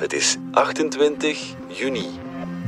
Het 0.00 0.12
is 0.12 0.36
28 0.52 1.54
juni. 1.68 2.06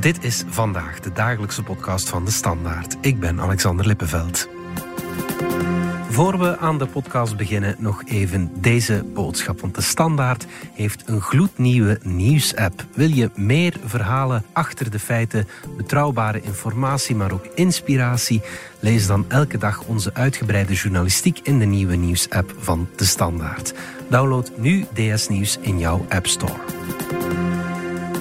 Dit 0.01 0.25
is 0.25 0.45
vandaag 0.49 1.01
de 1.01 1.12
dagelijkse 1.12 1.62
podcast 1.62 2.08
van 2.08 2.25
de 2.25 2.31
Standaard. 2.31 2.97
Ik 3.01 3.21
ben 3.21 3.40
Alexander 3.40 3.87
Lippenveld. 3.87 4.49
Voor 6.10 6.38
we 6.38 6.58
aan 6.58 6.79
de 6.79 6.87
podcast 6.87 7.37
beginnen, 7.37 7.76
nog 7.79 8.03
even 8.04 8.51
deze 8.54 9.04
boodschap. 9.15 9.60
Want 9.60 9.74
de 9.74 9.81
Standaard 9.81 10.47
heeft 10.72 11.08
een 11.08 11.21
gloednieuwe 11.21 11.99
nieuwsapp. 12.03 12.85
Wil 12.95 13.10
je 13.10 13.31
meer 13.35 13.76
verhalen 13.85 14.44
achter 14.53 14.90
de 14.90 14.99
feiten, 14.99 15.49
betrouwbare 15.76 16.42
informatie, 16.42 17.16
maar 17.16 17.33
ook 17.33 17.46
inspiratie? 17.55 18.42
Lees 18.80 19.06
dan 19.06 19.24
elke 19.28 19.59
dag 19.59 19.83
onze 19.84 20.14
uitgebreide 20.14 20.74
journalistiek 20.74 21.38
in 21.42 21.59
de 21.59 21.66
nieuwe 21.66 21.95
nieuwsapp 21.95 22.55
van 22.59 22.88
de 22.96 23.05
Standaard. 23.05 23.74
Download 24.09 24.51
nu 24.56 24.87
DS 24.95 25.28
Nieuws 25.28 25.59
in 25.60 25.78
jouw 25.78 26.06
App 26.09 26.27
Store. 26.27 26.82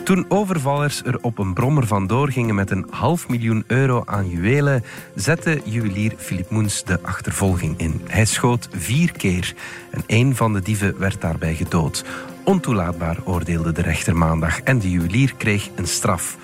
Toen 0.03 0.25
overvallers 0.27 1.03
er 1.03 1.17
op 1.21 1.37
een 1.37 1.53
brommer 1.53 1.87
vandoor 1.87 2.31
gingen 2.31 2.55
met 2.55 2.71
een 2.71 2.85
half 2.89 3.29
miljoen 3.29 3.63
euro 3.67 4.03
aan 4.05 4.29
juwelen, 4.29 4.83
zette 5.15 5.61
juwelier 5.63 6.13
Philip 6.17 6.49
Moens 6.49 6.83
de 6.83 6.99
achtervolging 7.01 7.79
in. 7.79 8.01
Hij 8.07 8.25
schoot 8.25 8.67
vier 8.71 9.11
keer 9.11 9.53
en 9.91 10.03
één 10.05 10.35
van 10.35 10.53
de 10.53 10.61
dieven 10.61 10.99
werd 10.99 11.21
daarbij 11.21 11.55
gedood. 11.55 12.05
Ontoelaatbaar 12.43 13.17
oordeelde 13.23 13.71
de 13.71 13.81
rechter 13.81 14.15
maandag 14.15 14.61
en 14.61 14.79
de 14.79 14.89
juwelier 14.89 15.33
kreeg 15.37 15.69
een 15.75 15.87
straf. 15.87 16.37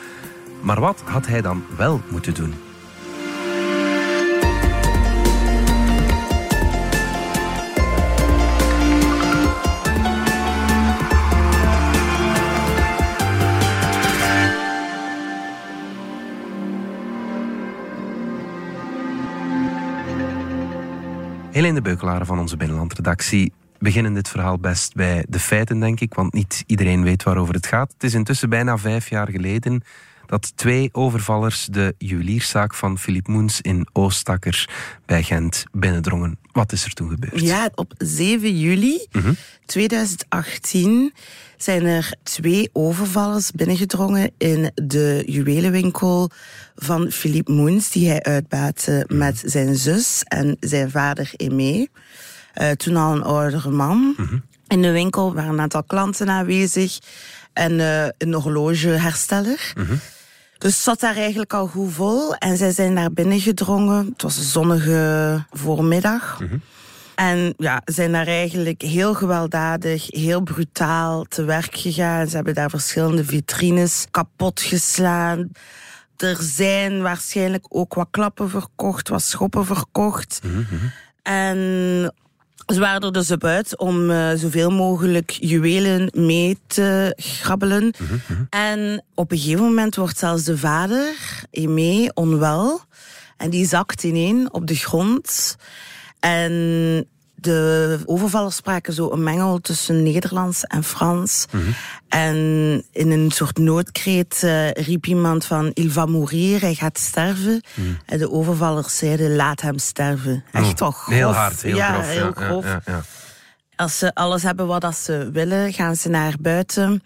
Maar 0.62 0.80
wat 0.80 1.02
had 1.06 1.28
hij 1.28 1.42
dan 1.42 1.64
wel 1.78 2.02
moeten 2.10 2.34
doen? 2.34 2.54
Helene 21.58 21.82
Beukelaar 21.82 22.26
van 22.26 22.40
onze 22.40 22.58
binnenlandredactie. 22.58 23.54
Beginnen 23.80 24.14
dit 24.14 24.30
verhaal 24.30 24.60
best 24.60 24.96
bij 24.96 25.26
de 25.30 25.40
feiten, 25.40 25.80
denk 25.80 26.00
ik, 26.00 26.14
want 26.14 26.34
niet 26.34 26.64
iedereen 26.68 27.04
weet 27.04 27.24
waarover 27.24 27.54
het 27.54 27.68
gaat. 27.68 27.94
Het 27.94 28.04
is 28.04 28.14
intussen 28.14 28.50
bijna 28.50 28.78
vijf 28.78 29.10
jaar 29.10 29.28
geleden 29.32 29.82
dat 30.28 30.52
twee 30.56 30.90
overvallers 30.92 31.68
de 31.72 31.96
juwelierszaak 31.98 32.74
van 32.74 33.00
Philip 33.00 33.28
Moens 33.28 33.62
in 33.62 33.88
Oostakker 33.94 34.70
bij 35.06 35.24
Gent 35.24 35.64
binnendrongen. 35.72 36.38
Wat 36.52 36.72
is 36.72 36.84
er 36.84 36.94
toen 36.94 37.10
gebeurd? 37.10 37.42
Ja, 37.42 37.70
op 37.76 37.94
7 37.98 38.60
juli 38.60 39.08
2018 39.66 41.14
zijn 41.58 41.86
er 41.86 42.14
twee 42.24 42.70
overvallers 42.74 43.52
binnengedrongen 43.52 44.32
in 44.38 44.72
de 44.76 45.24
juwelenwinkel 45.26 46.30
van 46.76 47.12
Philippe 47.12 47.52
Moens, 47.52 47.92
die 47.92 48.10
hij 48.10 48.24
uitbaatte 48.24 49.06
met 49.08 49.44
zijn 49.46 49.76
zus 49.76 50.24
en 50.24 50.58
zijn 50.60 50.92
vader 50.92 51.32
Aimé. 51.38 51.88
Uh, 52.62 52.72
toen 52.72 52.96
al 52.96 53.16
een 53.16 53.24
oudere 53.24 53.70
man. 53.70 54.16
In 54.68 54.82
de 54.82 54.92
winkel 54.92 55.34
waren 55.34 55.52
een 55.52 55.62
aantal 55.62 55.84
klanten 55.84 56.30
aanwezig 56.30 57.00
en 57.54 57.72
uh, 57.72 58.06
een 58.18 58.34
horlogehersteller. 58.34 59.74
Dus 60.58 60.74
het 60.74 60.84
zat 60.84 61.00
daar 61.00 61.16
eigenlijk 61.16 61.54
al 61.54 61.68
goed 61.68 61.94
vol. 61.94 62.36
En 62.36 62.58
zij 62.58 62.72
zijn 62.72 62.96
daar 62.96 63.12
binnen 63.12 63.40
gedrongen. 63.40 64.06
Het 64.06 64.22
was 64.22 64.38
een 64.38 64.44
zonnige 64.44 65.46
voormiddag. 65.52 66.40
En 67.16 67.54
ja, 67.58 67.82
zijn 67.86 68.12
daar 68.12 68.28
eigenlijk 68.28 68.82
heel 68.82 69.14
gewelddadig, 69.14 70.06
heel 70.08 70.42
brutaal 70.42 71.24
te 71.24 71.44
werk 71.44 71.76
gegaan. 71.76 72.28
Ze 72.28 72.36
hebben 72.36 72.54
daar 72.54 72.70
verschillende 72.70 73.24
vitrines 73.26 74.08
kapot 74.12 74.62
geslaan. 74.62 75.52
Er 76.18 76.38
zijn 76.40 77.02
waarschijnlijk 77.02 77.66
ook 77.70 77.94
wat 77.94 78.08
klappen 78.12 78.50
verkocht, 78.50 79.10
wat 79.10 79.22
schoppen 79.22 79.66
verkocht. 79.66 80.40
En 81.24 82.14
ze 82.74 82.80
waren 82.80 83.02
er 83.02 83.12
dus 83.12 83.32
op 83.32 83.44
uit 83.44 83.78
om 83.78 84.10
uh, 84.10 84.30
zoveel 84.36 84.70
mogelijk 84.70 85.30
juwelen 85.30 86.12
mee 86.14 86.58
te 86.68 87.14
grabbelen. 87.18 87.94
En 88.50 89.04
op 89.16 89.32
een 89.32 89.38
gegeven 89.38 89.64
moment 89.64 89.96
wordt 89.96 90.18
zelfs 90.18 90.44
de 90.44 90.58
vader, 90.58 91.14
Aimé, 91.52 92.10
onwel. 92.14 92.82
En 93.38 93.50
die 93.50 93.68
zakt 93.68 94.04
ineen 94.04 94.54
op 94.54 94.68
de 94.68 94.76
grond. 94.76 95.56
En 96.20 97.08
de 97.40 98.00
overvallers 98.06 98.56
spraken 98.56 98.94
zo 98.94 99.12
een 99.12 99.24
mengel 99.24 99.60
tussen 99.60 100.04
Nederlands 100.04 100.64
en 100.64 100.84
Frans. 100.84 101.46
En 102.08 102.36
in 102.92 103.12
een 103.12 103.32
soort 103.32 103.58
noodkreet 103.58 104.42
uh, 104.44 104.72
riep 104.72 105.06
iemand 105.06 105.46
van 105.46 105.72
il 105.74 105.92
va 105.92 106.06
mourir, 106.06 106.62
hij 106.62 106.76
gaat 106.76 106.98
sterven. 106.98 107.62
En 108.06 108.18
de 108.18 108.32
overvallers 108.32 108.98
zeiden 108.98 109.36
laat 109.36 109.62
hem 109.62 109.78
sterven. 109.78 110.44
Echt 110.52 110.78
toch 110.78 111.02
grof. 111.02 111.16
Heel 111.16 111.34
hard, 111.34 111.62
heel 111.62 111.76
ja, 111.76 111.94
grof. 111.94 112.08
Heel 112.08 112.26
ja, 112.26 112.32
grof. 112.48 112.66
Ja, 112.66 112.82
ja, 112.86 113.02
Als 113.76 113.98
ze 113.98 114.14
alles 114.14 114.44
hebben 114.44 114.68
wat 114.68 114.82
dat 114.82 114.98
ze 114.98 115.30
willen, 115.34 115.74
gaan 115.74 115.96
ze 115.96 116.10
naar 116.10 116.36
buiten. 116.40 117.02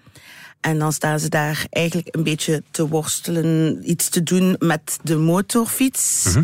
En 0.62 0.80
dan 0.80 0.94
staan 0.94 1.20
ze 1.20 1.30
daar 1.30 1.66
eigenlijk 1.70 2.16
een 2.16 2.24
beetje 2.24 2.64
te 2.72 2.88
worstelen, 2.88 3.82
iets 3.90 4.10
te 4.10 4.24
doen 4.24 4.56
met 4.60 5.00
de 5.04 5.16
motorfiets. 5.18 6.24
Mhm. 6.24 6.44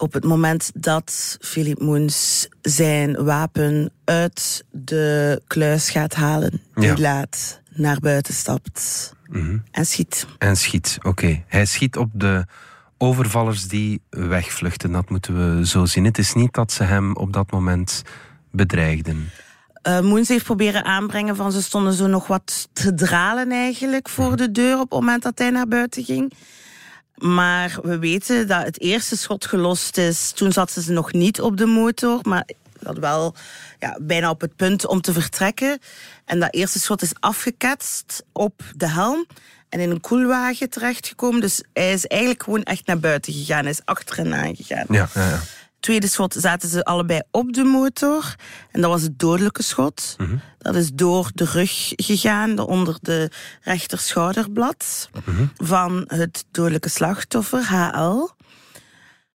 Op 0.00 0.12
het 0.12 0.24
moment 0.24 0.70
dat 0.74 1.36
Philip 1.40 1.80
Moens 1.80 2.48
zijn 2.62 3.24
wapen 3.24 3.92
uit 4.04 4.64
de 4.70 5.42
kluis 5.46 5.90
gaat 5.90 6.14
halen, 6.14 6.62
die 6.74 6.84
Ja. 6.84 6.96
laat 6.98 7.60
naar 7.74 7.98
buiten 8.00 8.34
stapt 8.34 9.12
en 9.70 9.86
schiet. 9.86 10.26
En 10.38 10.56
schiet, 10.56 10.98
oké. 11.02 11.42
Hij 11.46 11.64
schiet 11.66 11.96
op 11.96 12.10
de 12.12 12.46
overvallers 12.98 13.68
die 13.68 14.00
wegvluchten. 14.10 14.92
Dat 14.92 15.10
moeten 15.10 15.56
we 15.58 15.66
zo 15.66 15.84
zien. 15.84 16.04
Het 16.04 16.18
is 16.18 16.34
niet 16.34 16.52
dat 16.54 16.72
ze 16.72 16.82
hem 16.84 17.16
op 17.16 17.32
dat 17.32 17.50
moment 17.50 18.02
bedreigden. 18.50 19.30
Eh 19.82 20.00
Moens 20.00 20.28
heeft 20.28 20.44
proberen 20.44 20.84
aanbrengen 20.84 21.36
van 21.36 21.52
ze 21.52 21.62
stonden 21.62 21.92
zo 21.92 22.06
nog 22.06 22.26
wat 22.26 22.68
te 22.72 22.94
dralen 22.94 23.50
eigenlijk 23.52 24.08
voor 24.08 24.36
de 24.36 24.50
deur 24.52 24.74
op 24.74 24.90
het 24.90 25.00
moment 25.00 25.22
dat 25.22 25.38
hij 25.38 25.50
naar 25.50 25.68
buiten 25.68 26.04
ging. 26.04 26.32
Maar 27.18 27.78
we 27.82 27.98
weten 27.98 28.46
dat 28.46 28.64
het 28.64 28.80
eerste 28.80 29.16
schot 29.16 29.46
gelost 29.46 29.96
is. 29.96 30.30
Toen 30.30 30.52
zaten 30.52 30.82
ze 30.82 30.92
nog 30.92 31.12
niet 31.12 31.40
op 31.40 31.56
de 31.56 31.66
motor, 31.66 32.18
maar 32.22 32.48
dat 32.80 32.98
wel 32.98 33.34
ja, 33.78 33.96
bijna 34.00 34.30
op 34.30 34.40
het 34.40 34.56
punt 34.56 34.86
om 34.86 35.00
te 35.00 35.12
vertrekken. 35.12 35.78
En 36.24 36.40
dat 36.40 36.54
eerste 36.54 36.78
schot 36.78 37.02
is 37.02 37.12
afgeketst 37.20 38.24
op 38.32 38.62
de 38.76 38.88
helm 38.88 39.26
en 39.68 39.80
in 39.80 39.90
een 39.90 40.00
koelwagen 40.00 40.70
terechtgekomen. 40.70 41.40
Dus 41.40 41.62
hij 41.72 41.92
is 41.92 42.06
eigenlijk 42.06 42.42
gewoon 42.42 42.62
echt 42.62 42.86
naar 42.86 42.98
buiten 42.98 43.32
gegaan. 43.32 43.62
Hij 43.62 43.70
is 43.70 43.80
achter 43.84 44.16
hen 44.16 44.34
aangegaan. 44.34 44.86
Ja, 44.88 45.08
ja, 45.14 45.28
ja. 45.28 45.40
Tweede 45.80 46.08
schot 46.08 46.34
zaten 46.38 46.68
ze 46.68 46.84
allebei 46.84 47.20
op 47.30 47.52
de 47.52 47.64
motor. 47.64 48.34
En 48.70 48.80
dat 48.80 48.90
was 48.90 49.02
het 49.02 49.18
dodelijke 49.18 49.62
schot. 49.62 50.16
Dat 50.58 50.74
is 50.74 50.90
door 50.92 51.30
de 51.34 51.44
rug 51.44 51.92
gegaan, 51.96 52.58
onder 52.58 52.98
de 53.00 53.30
rechter 53.62 53.98
schouderblad 53.98 55.10
van 55.56 56.04
het 56.06 56.44
dodelijke 56.50 56.88
slachtoffer, 56.88 57.64
HL. 57.64 58.28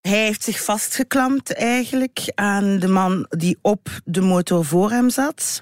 Hij 0.02 0.24
heeft 0.24 0.44
zich 0.44 0.64
vastgeklampt 0.64 1.54
eigenlijk 1.54 2.32
aan 2.36 2.80
de 2.80 2.88
man 2.88 3.26
die 3.30 3.58
op 3.62 3.90
de 4.06 4.22
motor 4.22 4.66
voor 4.66 4.90
hem 4.90 5.10
zat. 5.10 5.62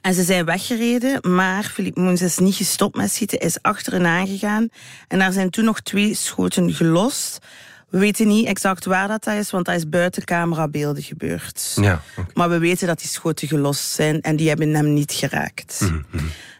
En 0.00 0.14
ze 0.14 0.22
zijn 0.22 0.44
weggereden, 0.44 1.34
maar 1.34 1.64
Philippe 1.64 2.00
Moens 2.00 2.22
is 2.22 2.38
niet 2.38 2.54
gestopt 2.54 2.96
met 2.96 3.12
schieten, 3.12 3.38
is 3.38 3.62
achter 3.62 3.92
hen 3.92 4.06
aangegaan. 4.06 4.68
En 5.08 5.18
daar 5.18 5.32
zijn 5.32 5.50
toen 5.50 5.64
nog 5.64 5.80
twee 5.80 6.14
schoten 6.14 6.72
gelost. 6.72 7.38
We 7.88 7.98
weten 7.98 8.26
niet 8.26 8.46
exact 8.46 8.84
waar 8.84 9.08
dat 9.08 9.26
is, 9.26 9.50
want 9.50 9.64
dat 9.64 9.74
is 9.74 9.88
buiten 9.88 10.24
camerabeelden 10.24 11.02
gebeurd. 11.02 11.72
ja. 11.80 12.02
Maar 12.34 12.48
we 12.48 12.58
weten 12.58 12.86
dat 12.86 12.98
die 12.98 13.08
schoten 13.08 13.48
gelost 13.48 13.90
zijn 13.90 14.20
en 14.20 14.36
die 14.36 14.48
hebben 14.48 14.74
hem 14.74 14.92
niet 14.92 15.12
geraakt. 15.12 15.78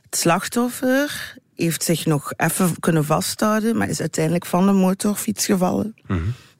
Het 0.03 0.17
slachtoffer 0.17 1.35
heeft 1.57 1.83
zich 1.83 2.07
nog 2.07 2.33
even 2.37 2.81
kunnen 2.81 3.05
vasthouden, 3.05 3.77
maar 3.77 3.89
is 3.89 4.01
uiteindelijk 4.01 4.47
van 4.47 4.67
de 4.67 4.73
motorfiets 4.73 5.47
gevallen. 5.47 5.95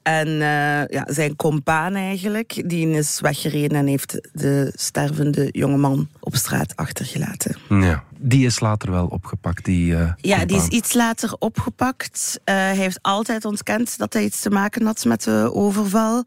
En 0.07 0.27
eh, 0.27 0.87
ja, 0.87 1.05
zijn 1.05 1.35
compaan 1.35 1.95
eigenlijk, 1.95 2.63
die 2.65 2.89
is 2.89 3.19
weggereden 3.19 3.77
en 3.77 3.87
heeft 3.87 4.29
de 4.33 4.71
stervende 4.75 5.49
jongeman 5.51 6.09
op 6.19 6.35
straat 6.35 6.75
achtergelaten. 6.75 7.57
ja. 7.69 8.03
Die 8.19 8.45
is 8.45 8.59
later 8.59 8.91
wel 8.91 9.07
opgepakt, 9.07 9.65
die 9.65 9.95
eh, 9.95 10.11
Ja, 10.17 10.45
die 10.45 10.57
is 10.57 10.67
iets 10.67 10.93
later 10.93 11.35
opgepakt. 11.39 12.39
Eh, 12.43 12.55
hij 12.55 12.75
heeft 12.75 12.99
altijd 13.01 13.45
ontkend 13.45 13.97
dat 13.97 14.13
hij 14.13 14.23
iets 14.23 14.41
te 14.41 14.49
maken 14.49 14.85
had 14.85 15.05
met 15.05 15.23
de 15.23 15.51
overval. 15.53 16.23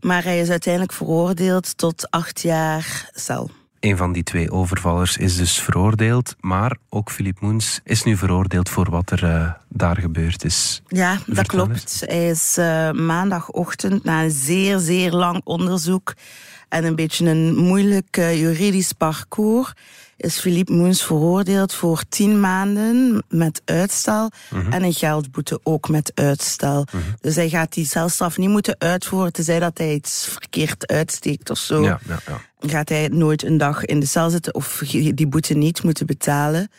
Maar 0.00 0.24
hij 0.24 0.40
is 0.40 0.50
uiteindelijk 0.50 0.92
veroordeeld 0.92 1.76
tot 1.78 2.10
acht 2.10 2.40
jaar 2.40 3.10
cel. 3.14 3.50
Een 3.80 3.96
van 3.96 4.12
die 4.12 4.22
twee 4.22 4.50
overvallers 4.50 5.16
is 5.16 5.36
dus 5.36 5.60
veroordeeld, 5.60 6.36
maar 6.40 6.76
ook 6.88 7.10
Philip 7.10 7.40
Moens 7.40 7.80
is 7.84 8.02
nu 8.02 8.16
veroordeeld 8.16 8.68
voor 8.68 8.90
wat 8.90 9.10
er 9.10 9.24
eh, 9.24 9.52
daar 9.68 9.96
gebeurd 9.96 10.44
is. 10.44 10.82
Ja, 10.88 11.14
dat 11.14 11.22
Vertel 11.24 11.66
klopt. 11.66 12.02
Hij 12.06 12.28
is 12.28 12.56
eh, 12.56 12.90
maandagochtend 12.90 14.04
na 14.04 14.22
een 14.22 14.30
zeer, 14.30 14.78
zeer 14.78 15.12
lang 15.12 15.40
onderzoek 15.44 16.14
en 16.68 16.84
een 16.84 16.94
beetje 16.94 17.26
een 17.26 17.56
moeilijk 17.56 18.16
uh, 18.16 18.40
juridisch 18.40 18.92
parcours 18.92 19.72
is 20.20 20.38
Philippe 20.38 20.72
Moens 20.72 21.04
veroordeeld 21.04 21.72
voor 21.72 22.02
tien 22.08 22.40
maanden 22.40 23.22
met 23.28 23.62
uitstel 23.64 24.30
mhm. 24.50 24.72
en 24.72 24.82
een 24.82 24.92
geldboete 24.92 25.60
ook 25.62 25.88
met 25.88 26.12
uitstel. 26.14 26.86
Mhm. 26.92 27.02
Dus 27.20 27.34
hij 27.34 27.48
gaat 27.48 27.72
die 27.72 27.86
celstraf 27.86 28.38
niet 28.38 28.48
moeten 28.48 28.76
uitvoeren 28.78 29.32
tenzij 29.32 29.58
dat 29.58 29.78
hij 29.78 29.94
iets 29.94 30.26
verkeerd 30.30 30.86
uitsteekt 30.86 31.50
of 31.50 31.58
zo. 31.58 31.82
Ja, 31.82 32.00
ja, 32.06 32.18
ja. 32.26 32.68
Gaat 32.68 32.88
hij 32.88 33.08
nooit 33.08 33.42
een 33.42 33.58
dag 33.58 33.84
in 33.84 34.00
de 34.00 34.06
cel 34.06 34.30
zitten 34.30 34.54
of 34.54 34.78
die 35.14 35.28
boete 35.28 35.54
niet 35.54 35.82
moeten 35.82 36.06
betalen. 36.06 36.70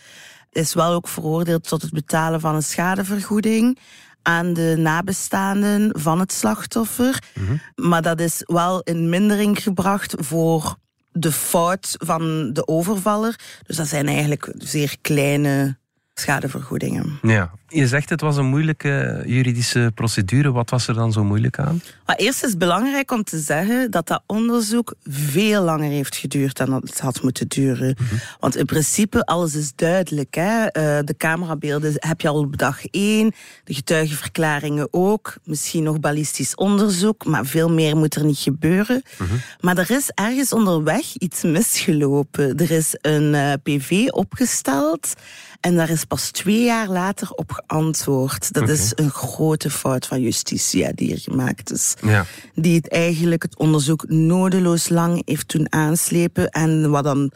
Is 0.52 0.74
wel 0.74 0.94
ook 0.94 1.08
veroordeeld 1.08 1.68
tot 1.68 1.82
het 1.82 1.92
betalen 1.92 2.40
van 2.40 2.56
een 2.56 2.64
schadevergoeding 2.64 3.80
aan 4.22 4.54
de 4.54 4.76
nabestaanden 4.78 6.00
van 6.00 6.20
het 6.20 6.34
slachtoffer. 6.34 7.20
Mhm. 7.34 7.88
Maar 7.88 8.02
dat 8.02 8.20
is 8.20 8.44
wel 8.46 8.82
in 8.82 9.10
mindering 9.10 9.64
gebracht 9.64 10.16
voor 10.18 10.76
de 11.12 11.32
fout 11.32 11.96
van 11.98 12.54
de 12.54 12.68
overvaller. 12.68 13.40
Dus 13.66 13.76
dat 13.76 13.88
zijn 13.88 14.08
eigenlijk 14.08 14.54
zeer 14.58 14.96
kleine 15.02 15.78
schadevergoedingen. 16.14 17.20
Ja, 17.22 17.52
je 17.72 17.88
zegt 17.88 18.10
het 18.10 18.22
was 18.22 18.38
een 18.38 18.46
moeilijke 18.46 19.24
juridische 19.26 19.92
procedure. 19.96 20.52
Wat 20.52 20.70
was 20.70 20.88
er 20.88 20.94
dan 20.94 21.12
zo 21.12 21.24
moeilijk 21.24 21.60
aan? 21.60 21.82
Maar 22.06 22.16
eerst 22.16 22.44
is 22.44 22.50
het 22.50 22.60
belangrijk 22.60 23.12
om 23.12 23.24
te 23.24 23.40
zeggen 23.40 23.92
dat 23.92 24.08
dat 24.08 24.24
onderzoek 24.26 24.94
veel 25.04 25.64
langer 25.64 25.90
heeft 25.90 26.16
geduurd 26.16 26.58
dan 26.58 26.74
het 26.74 27.00
had 27.00 27.22
moeten 27.24 27.48
duren. 27.48 27.96
Mhm. 28.00 28.16
Want 28.40 28.56
in 28.56 28.66
principe, 28.66 29.26
alles 29.26 29.56
is 29.56 29.72
duidelijk. 29.76 30.36
Hè? 30.36 30.60
Uh, 30.62 31.00
de 31.06 31.16
camerabeelden 31.18 31.94
heb 31.96 32.22
je 32.22 32.28
al 32.28 32.40
op 32.40 32.58
dag 32.58 32.86
één. 32.86 33.32
De 33.64 33.74
getuigenverklaringen 33.74 34.88
ook. 34.92 35.36
Misschien 35.44 35.84
nog 35.84 36.00
ballistisch 36.00 36.56
onderzoek. 36.56 37.26
Maar 37.26 37.46
veel 37.46 37.70
meer 37.70 37.98
moet 37.98 38.16
er 38.16 38.26
niet 38.26 38.40
gebeuren. 38.40 39.04
Mhm. 39.18 39.36
Maar 39.60 39.78
er 39.78 39.92
is 39.92 40.12
ergens 40.14 40.54
onderweg 40.54 41.16
iets 41.18 41.42
misgelopen. 41.42 42.58
Er 42.58 42.72
is 42.72 42.98
een 43.02 43.34
uh, 43.34 43.54
PV 43.64 44.08
opgesteld. 44.10 45.14
En 45.62 45.76
daar 45.76 45.90
is 45.90 46.06
pas 46.06 46.32
twee 46.32 46.64
jaar 46.64 46.88
later 46.88 47.32
op 47.32 47.61
geantwoord. 47.66 48.54
Dat 48.54 48.70
is 48.70 48.92
een 48.96 49.10
grote 49.10 49.70
fout 49.70 50.08
van 50.08 50.22
justitie 50.22 50.94
die 50.94 51.12
er 51.12 51.20
gemaakt 51.20 51.72
is. 51.72 51.94
Ja. 52.02 52.26
Die 52.54 52.76
het 52.76 52.90
eigenlijk 52.90 53.44
het 53.44 53.58
onderzoek 53.58 54.10
nodeloos 54.10 54.90
lang 54.90 55.22
heeft 55.26 55.48
toen 55.48 55.72
aanslepen. 55.72 56.50
En 56.50 56.90
wat 56.90 57.04
dan 57.04 57.18
een 57.18 57.32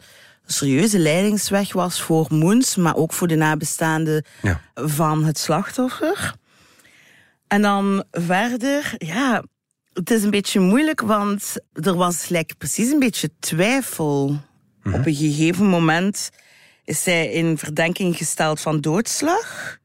serieuze 0.46 0.98
leidingsweg 0.98 1.72
was 1.72 2.02
voor 2.02 2.26
Moens, 2.28 2.76
maar 2.76 2.96
ook 2.96 3.12
voor 3.12 3.28
de 3.28 3.34
nabestaanden 3.36 4.24
van 4.74 5.24
het 5.24 5.38
slachtoffer. 5.38 6.34
En 7.46 7.62
dan 7.62 8.04
verder, 8.10 8.94
ja, 8.98 9.44
het 9.92 10.10
is 10.10 10.22
een 10.22 10.30
beetje 10.30 10.60
moeilijk, 10.60 11.00
want 11.00 11.54
er 11.72 11.94
was 11.94 12.28
like, 12.28 12.54
precies 12.54 12.90
een 12.90 12.98
beetje 12.98 13.30
twijfel. 13.40 14.40
Mhm. 14.82 14.94
Op 14.94 15.06
een 15.06 15.14
gegeven 15.14 15.66
moment 15.66 16.30
is 16.84 17.02
zij 17.02 17.30
in 17.30 17.58
verdenking 17.58 18.16
gesteld 18.16 18.60
van 18.60 18.80
doodslag. 18.80 19.78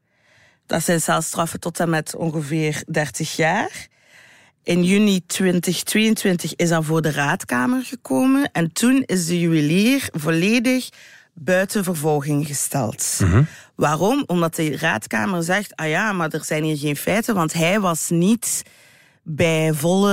Dat 0.66 0.82
zijn 0.82 1.00
celstraffen 1.00 1.60
tot 1.60 1.80
en 1.80 1.90
met 1.90 2.16
ongeveer 2.16 2.82
30 2.86 3.36
jaar. 3.36 3.86
In 4.62 4.84
juni 4.84 5.26
2022 5.26 6.54
is 6.54 6.68
dat 6.68 6.84
voor 6.84 7.02
de 7.02 7.10
raadkamer 7.10 7.84
gekomen. 7.84 8.50
En 8.52 8.72
toen 8.72 9.02
is 9.06 9.26
de 9.26 9.40
juwelier 9.40 10.08
volledig 10.12 10.88
buiten 11.34 11.84
vervolging 11.84 12.46
gesteld. 12.46 13.18
Mhm. 13.20 13.42
Waarom? 13.74 14.24
Omdat 14.26 14.54
de 14.54 14.76
raadkamer 14.76 15.42
zegt, 15.42 15.76
ah 15.76 15.88
ja, 15.88 16.12
maar 16.12 16.30
er 16.30 16.44
zijn 16.44 16.64
hier 16.64 16.76
geen 16.76 16.96
feiten, 16.96 17.34
want 17.34 17.52
hij 17.52 17.80
was 17.80 18.08
niet 18.08 18.62
bij 19.22 19.72
volle, 19.72 20.10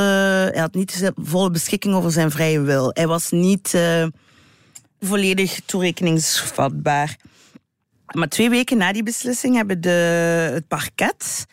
hij 0.52 0.62
had 0.62 0.74
niet 0.74 1.12
volle 1.16 1.52
beschikking 1.52 1.96
over 1.96 2.12
zijn 2.12 2.32
vrije 2.32 2.62
wil. 2.62 2.92
Hij 2.94 3.08
was 3.08 3.30
niet 3.30 3.74
uh, 3.76 4.06
volledig 5.02 5.60
toerekeningsvatbaar. 5.66 7.16
Maar 8.12 8.28
twee 8.28 8.50
weken 8.50 8.78
na 8.78 8.94
die 8.94 9.04
beslissing 9.04 9.56
hebben 9.56 9.82
de, 9.82 9.90
het 10.54 10.68
parket, 10.68 11.46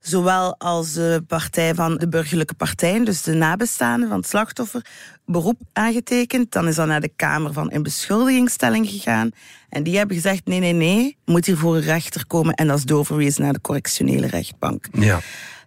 zowel 0.00 0.58
als 0.58 0.92
de 0.92 1.24
partij 1.26 1.74
van 1.74 1.96
de 1.96 2.08
burgerlijke 2.08 2.54
partijen, 2.54 3.04
dus 3.04 3.22
de 3.22 3.34
nabestaanden 3.34 4.08
van 4.08 4.18
het 4.18 4.28
slachtoffer, 4.28 4.86
beroep 5.26 5.60
aangetekend. 5.72 6.52
Dan 6.52 6.68
is 6.68 6.74
dat 6.74 6.86
naar 6.86 7.00
de 7.00 7.12
Kamer 7.16 7.52
van 7.52 7.70
in 7.70 7.82
beschuldigingsstelling 7.82 8.88
gegaan. 8.88 9.30
En 9.68 9.82
die 9.82 9.96
hebben 9.96 10.16
gezegd: 10.16 10.46
nee, 10.46 10.60
nee, 10.60 10.72
nee, 10.72 11.16
moet 11.24 11.46
hier 11.46 11.56
voor 11.56 11.76
een 11.76 11.82
rechter 11.82 12.26
komen. 12.26 12.54
En 12.54 12.66
dat 12.66 12.78
is 12.78 12.84
doorverwezen 12.84 13.42
naar 13.42 13.52
de 13.52 13.60
correctionele 13.60 14.26
rechtbank. 14.26 14.86
Ja. 14.92 15.20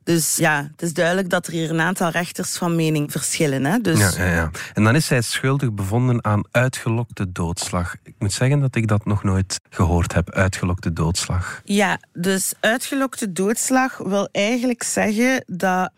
Dus 0.06 0.36
ja, 0.36 0.68
het 0.72 0.82
is 0.82 0.94
duidelijk 0.94 1.30
dat 1.30 1.48
er 1.48 1.54
hier 1.54 1.70
een 1.70 1.80
aantal 1.80 2.10
rechters 2.10 2.58
van 2.58 2.76
mening 2.76 3.12
verschillen. 3.12 3.66
Hè? 3.66 3.80
Dus... 3.80 4.00
Ja, 4.00 4.26
ja, 4.26 4.34
ja. 4.34 4.52
En 4.74 4.84
dan 4.84 4.96
is 4.96 5.06
zij 5.06 5.22
schuldig 5.22 5.74
bevonden 5.74 6.26
aan 6.26 6.44
uitgelokte 6.52 7.32
doodslag. 7.32 7.96
Ik 8.04 8.14
moet 8.18 8.34
zeggen 8.34 8.60
dat 8.60 8.76
ik 8.76 8.88
dat 8.88 9.06
nog 9.06 9.24
nooit 9.24 9.60
gehoord 9.70 10.14
heb, 10.14 10.32
uitgelokte 10.32 10.94
doodslag. 10.94 11.62
Ja, 11.64 12.00
dus 12.14 12.54
uitgelokte 12.60 13.32
doodslag 13.32 13.98
wil 13.98 14.30
eigenlijk 14.32 14.84
zeggen 14.84 15.44
dat 15.48 15.92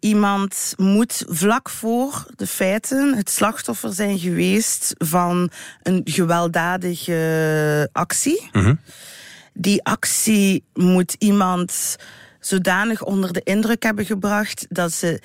iemand 0.00 0.74
moet 0.76 1.24
vlak 1.28 1.70
voor 1.70 2.26
de 2.36 2.46
feiten 2.46 3.16
het 3.16 3.30
slachtoffer 3.30 3.92
zijn 3.92 4.18
geweest 4.18 4.94
van 4.98 5.50
een 5.82 6.00
gewelddadige 6.04 7.88
actie. 7.92 8.48
Mhm. 8.52 8.74
Die 9.52 9.84
actie 9.84 10.64
moet 10.74 11.16
iemand 11.18 11.96
zodanig 12.46 13.02
onder 13.02 13.32
de 13.32 13.40
indruk 13.42 13.82
hebben 13.82 14.06
gebracht 14.06 14.66
dat 14.68 14.92
ze 14.92 15.22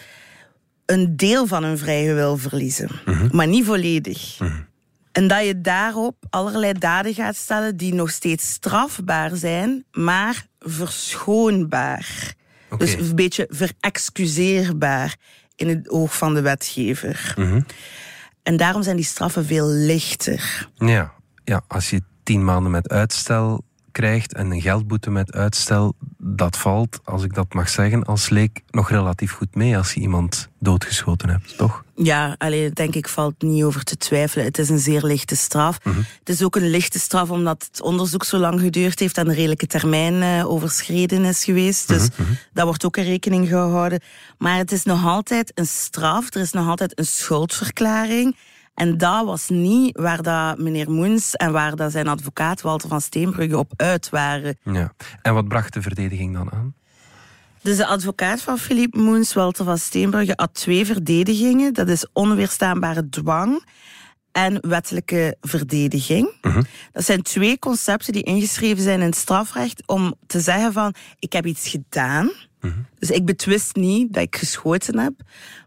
een 0.86 1.18
deel 1.18 1.48
van 1.48 1.64
hun 1.64 1.78
vrije 1.78 2.14
wil 2.14 2.38
verliezen, 2.38 2.90
mhm. 3.06 3.36
maar 3.36 3.48
niet 3.48 3.66
volledig. 3.66 4.40
Mhm. 4.40 4.62
En 5.12 5.28
dat 5.28 5.46
je 5.46 5.62
daarop 5.62 6.16
allerlei 6.30 6.74
daden 6.74 7.14
gaat 7.14 7.36
stellen 7.36 7.78
die 7.78 7.94
nog 7.94 8.10
steeds 8.10 8.52
strafbaar 8.52 9.36
zijn, 9.36 9.86
maar 9.92 10.46
verschoonbaar. 10.60 12.34
Dus 12.78 12.94
een 12.94 13.16
beetje 13.16 13.48
verexcuseerbaar 13.50 15.16
in 15.56 15.68
het 15.68 15.90
oog 15.90 16.18
van 16.18 16.34
de 16.34 16.42
wetgever. 16.42 17.34
Mhm. 17.38 17.62
En 18.44 18.58
daarom 18.58 18.84
zijn 18.84 18.96
die 18.96 19.06
straffen 19.06 19.46
veel 19.46 19.68
lichter. 19.68 20.70
Ja, 20.76 21.14
ja, 21.44 21.62
als 21.68 21.90
je 21.90 22.02
tien 22.24 22.44
maanden 22.44 22.72
met 22.72 22.90
uitstel 22.90 23.64
krijgt 23.92 24.34
en 24.34 24.52
een 24.52 24.62
geldboete 24.62 25.10
met 25.10 25.34
uitstel, 25.34 25.94
dat 26.18 26.58
valt, 26.58 27.00
als 27.04 27.24
ik 27.24 27.34
dat 27.34 27.54
mag 27.54 27.70
zeggen, 27.70 28.04
als 28.04 28.30
leek 28.30 28.62
nog 28.70 28.90
relatief 28.90 29.32
goed 29.32 29.56
mee 29.56 29.78
als 29.78 29.94
je 29.94 30.00
iemand 30.00 30.50
doodgeschoten 30.60 31.30
hebt, 31.30 31.58
toch? 31.58 31.84
Ja, 31.96 32.36
alleen 32.38 32.72
denk 32.74 32.96
ik 32.96 33.08
valt 33.08 33.42
niet 33.42 33.64
over 33.64 33.84
te 33.84 33.98
twijfelen. 33.98 34.46
Het 34.46 34.58
is 34.58 34.70
een 34.70 34.80
zeer 34.80 35.04
lichte 35.04 35.36
straf. 35.36 35.78
Mhm. 35.84 35.98
Het 35.98 36.30
is 36.30 36.44
ook 36.44 36.56
een 36.56 36.70
lichte 36.70 37.00
straf 37.00 37.30
omdat 37.30 37.68
het 37.72 37.82
onderzoek 37.82 38.24
zo 38.24 38.38
lang 38.38 38.60
geduurd 38.60 39.00
heeft 39.00 39.18
en 39.18 39.28
de 39.28 39.34
redelijke 39.34 39.68
termijn 39.68 40.14
uh, 40.14 40.52
overschreden 40.52 41.26
is 41.26 41.44
geweest. 41.44 41.88
Dus 41.88 42.10
mm 42.18 42.38
daar 42.54 42.66
wordt 42.66 42.86
ook 42.86 42.98
een 42.98 43.04
rekening 43.04 43.48
gehouden. 43.48 44.02
Maar 44.38 44.58
het 44.58 44.72
is 44.72 44.84
nog 44.84 45.06
altijd 45.06 45.52
een 45.56 45.68
straf, 45.68 46.34
er 46.34 46.42
is 46.42 46.52
nog 46.52 46.68
altijd 46.68 47.00
een 47.00 47.06
schuldverklaring. 47.06 48.36
En 48.82 48.98
dat 48.98 49.26
was 49.26 49.50
niet 49.50 49.98
waar 49.98 50.22
dat 50.22 50.58
meneer 50.58 50.92
Moens 50.92 51.36
en 51.36 51.52
waar 51.52 51.76
dat 51.76 51.92
zijn 51.92 52.08
advocaat 52.08 52.62
Walter 52.62 52.90
van 52.90 53.02
Steenbrugge 53.02 53.58
op 53.58 53.74
uit 53.76 54.10
waren. 54.10 54.58
Ja. 54.64 54.94
En 55.22 55.34
wat 55.34 55.48
bracht 55.48 55.74
de 55.74 55.82
verdediging 55.82 56.34
dan 56.34 56.52
aan? 56.52 56.74
Dus 57.62 57.78
de 57.78 57.86
advocaat 57.86 58.42
van 58.42 58.58
Philippe 58.58 59.00
Moens, 59.00 59.34
Walter 59.34 59.66
van 59.66 59.78
Steenbrugge, 59.78 60.34
had 60.36 60.54
twee 60.54 60.86
verdedigingen. 60.86 61.74
Dat 61.74 61.88
is 61.88 62.08
onweerstaanbare 62.14 63.10
dwang 63.10 63.66
en 64.32 64.70
wettelijke 64.70 65.38
verdediging. 65.42 66.32
Mhm. 66.42 66.62
Dat 66.92 67.06
zijn 67.06 67.22
twee 67.22 67.60
concepten 67.60 68.14
die 68.14 68.24
ingeschreven 68.24 68.84
zijn 68.84 69.00
in 69.00 69.06
het 69.06 69.16
strafrecht 69.16 69.88
om 69.88 70.16
te 70.28 70.40
zeggen 70.40 70.74
van 70.74 70.94
ik 71.20 71.34
heb 71.34 71.46
iets 71.46 71.68
gedaan 71.68 72.32
dus 73.00 73.10
ik 73.10 73.26
betwist 73.26 73.76
niet 73.76 74.14
dat 74.14 74.24
ik 74.24 74.36
geschoten 74.36 75.00
heb, 75.00 75.14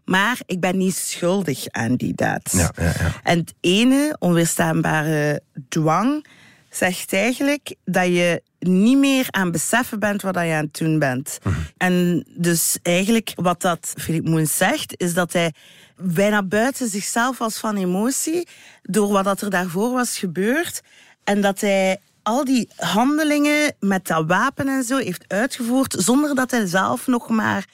maar 0.05 0.39
ik 0.45 0.59
ben 0.59 0.77
niet 0.77 0.95
schuldig 0.95 1.65
aan 1.67 1.95
die 1.95 2.13
daad. 2.15 2.51
Ja, 2.51 2.71
ja, 2.75 2.83
ja. 2.83 3.21
En 3.23 3.37
het 3.37 3.53
ene, 3.59 4.15
onweerstaanbare 4.19 5.41
dwang, 5.69 6.25
zegt 6.69 7.13
eigenlijk 7.13 7.75
dat 7.85 8.05
je 8.05 8.41
niet 8.59 8.97
meer 8.97 9.25
aan 9.29 9.51
beseffen 9.51 9.99
bent 9.99 10.21
wat 10.21 10.35
je 10.35 10.41
aan 10.41 10.63
het 10.63 10.77
doen 10.77 10.99
bent. 10.99 11.39
Mhm. 11.43 11.55
En 11.77 12.25
dus 12.37 12.77
eigenlijk 12.81 13.31
wat 13.35 13.61
dat 13.61 13.93
Philippe 13.97 14.29
Moens 14.29 14.57
zegt, 14.57 15.01
is 15.01 15.13
dat 15.13 15.33
hij 15.33 15.53
bijna 15.97 16.43
buiten 16.43 16.87
zichzelf 16.87 17.37
was 17.37 17.57
van 17.57 17.75
emotie 17.77 18.47
door 18.81 19.11
wat 19.11 19.23
dat 19.23 19.41
er 19.41 19.49
daarvoor 19.49 19.91
was 19.91 20.17
gebeurd. 20.17 20.81
En 21.23 21.41
dat 21.41 21.61
hij 21.61 21.99
al 22.25 22.45
die 22.45 22.69
handelingen 22.75 23.73
met 23.79 24.07
dat 24.07 24.25
wapen 24.27 24.67
en 24.67 24.83
zo 24.83 24.97
heeft 24.97 25.25
uitgevoerd 25.27 25.95
zonder 25.97 26.35
dat 26.35 26.51
hij 26.51 26.65
zelf 26.65 27.07
nog 27.07 27.29
maar 27.29 27.65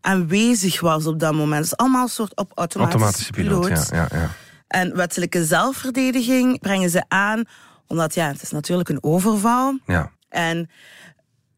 aanwezig 0.00 0.80
was 0.80 1.06
op 1.06 1.20
dat 1.20 1.34
moment. 1.34 1.62
Het 1.62 1.72
is 1.72 1.76
allemaal 1.76 2.02
een 2.02 2.08
soort 2.08 2.36
op 2.36 2.52
automatische, 2.54 2.98
automatische 2.98 3.32
piloot. 3.32 3.88
Ja, 3.90 4.08
ja, 4.10 4.18
ja. 4.18 4.30
En 4.68 4.96
wettelijke 4.96 5.44
zelfverdediging 5.44 6.60
brengen 6.60 6.90
ze 6.90 7.04
aan, 7.08 7.44
omdat 7.86 8.14
ja, 8.14 8.26
het 8.26 8.42
is 8.42 8.50
natuurlijk 8.50 8.88
een 8.88 9.02
overval. 9.02 9.78
Ja. 9.86 10.10
En 10.28 10.70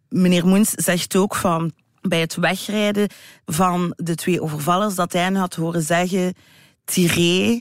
meneer 0.08 0.46
Moens 0.46 0.70
zegt 0.70 1.16
ook 1.16 1.34
van 1.34 1.72
bij 2.00 2.20
het 2.20 2.34
wegrijden 2.34 3.08
van 3.44 3.92
de 3.96 4.14
twee 4.14 4.42
overvallers 4.42 4.94
dat 4.94 5.12
hij 5.12 5.32
had 5.32 5.54
horen 5.54 5.82
zeggen 5.82 6.34
tiré 6.84 7.60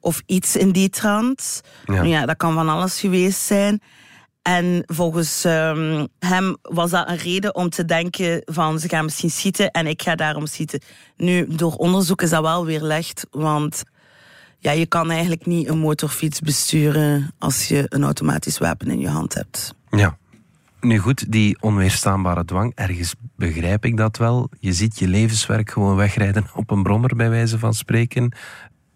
of 0.00 0.22
iets 0.26 0.56
in 0.56 0.72
die 0.72 0.88
trant. 0.88 1.60
Ja. 1.84 2.02
Ja. 2.02 2.26
dat 2.26 2.36
kan 2.36 2.54
van 2.54 2.68
alles 2.68 3.00
geweest 3.00 3.40
zijn. 3.40 3.82
En 4.48 4.82
volgens 4.86 5.44
ehm, 5.44 6.06
hem 6.18 6.56
was 6.62 6.90
dat 6.90 7.08
een 7.08 7.16
reden 7.16 7.54
om 7.54 7.68
te 7.68 7.84
denken 7.84 8.42
van 8.44 8.78
ze 8.78 8.88
gaan 8.88 9.04
misschien 9.04 9.30
schieten 9.30 9.70
en 9.70 9.86
ik 9.86 10.02
ga 10.02 10.14
daarom 10.14 10.46
schieten. 10.46 10.80
Nu, 11.16 11.46
door 11.48 11.72
onderzoek 11.72 12.22
is 12.22 12.30
dat 12.30 12.42
wel 12.42 12.64
weerlegd, 12.64 13.26
want 13.30 13.82
ja, 14.58 14.70
je 14.70 14.86
kan 14.86 15.10
eigenlijk 15.10 15.46
niet 15.46 15.68
een 15.68 15.78
motorfiets 15.78 16.40
besturen 16.40 17.30
als 17.38 17.68
je 17.68 17.84
een 17.88 18.02
automatisch 18.02 18.58
wapen 18.58 18.90
in 18.90 18.98
je 18.98 19.08
hand 19.08 19.34
hebt. 19.34 19.74
Ja. 19.90 20.18
Nu 20.80 20.98
goed, 20.98 21.32
die 21.32 21.56
onweerstaanbare 21.60 22.44
dwang, 22.44 22.72
ergens 22.74 23.14
begrijp 23.36 23.84
ik 23.84 23.96
dat 23.96 24.16
wel. 24.16 24.50
Je 24.60 24.72
ziet 24.72 24.98
je 24.98 25.08
levenswerk 25.08 25.70
gewoon 25.70 25.96
wegrijden 25.96 26.46
op 26.54 26.70
een 26.70 26.82
brommer, 26.82 27.16
bij 27.16 27.30
wijze 27.30 27.58
van 27.58 27.74
spreken. 27.74 28.32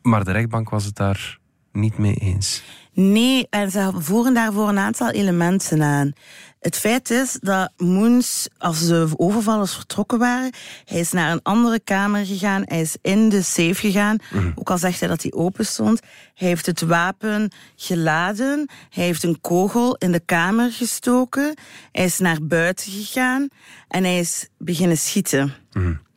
Maar 0.02 0.25
de 0.25 0.32
rechtbank 0.32 0.71
was 0.71 0.85
het 0.85 0.97
daar 0.97 1.40
niet 1.73 1.99
mee 1.99 2.14
eens. 2.14 2.62
Nee, 2.95 3.47
en 3.50 3.71
ze 3.71 3.93
voeren 3.95 4.35
daarvoor 4.35 4.69
een 4.69 4.79
aantal 4.79 5.11
elementen 5.11 5.83
aan. 5.83 6.12
Het 6.61 6.76
feit 6.76 7.11
is 7.11 7.38
dat 7.41 7.73
Moens, 7.76 8.49
als 8.59 8.87
de 8.87 9.09
overvallers 9.17 9.75
vertrokken 9.75 10.19
waren, 10.19 10.50
hij 10.85 11.00
is 11.00 11.12
naar 11.12 11.33
een 11.33 11.43
andere 11.43 11.81
kamer 11.81 12.26
gegaan, 12.26 12.62
hij 12.64 12.81
is 12.81 12.97
in 13.00 13.29
de 13.29 13.43
safe 13.43 13.75
gegaan, 13.75 14.17
ook 14.55 14.71
al 14.71 14.79
zegt 14.79 15.00
hij 15.00 15.09
dat 15.09 15.23
hij 15.23 15.33
open 15.33 15.67
stond. 15.67 16.00
Hij 16.35 16.49
heeft 16.49 16.67
het 16.67 16.81
wapen 16.81 17.52
geladen, 17.76 18.69
hij 18.91 19.05
heeft 19.05 19.23
een 19.23 19.41
kogel 19.41 19.97
in 19.97 20.12
de 20.12 20.21
kamer 20.25 20.73
gestoken, 20.73 21.55
hij 21.93 22.05
is 22.05 22.19
naar 22.19 22.38
buiten 22.43 22.93
gegaan 22.93 23.49
en 23.88 24.05
hij 24.05 24.19
is 24.19 24.49
beginnen 24.59 24.99
schieten. 24.99 25.55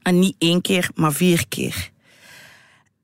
En 0.01 0.19
niet 0.19 0.35
één 0.37 0.61
keer, 0.61 0.89
maar 0.95 1.13
vier 1.13 1.47
keer. 1.47 1.93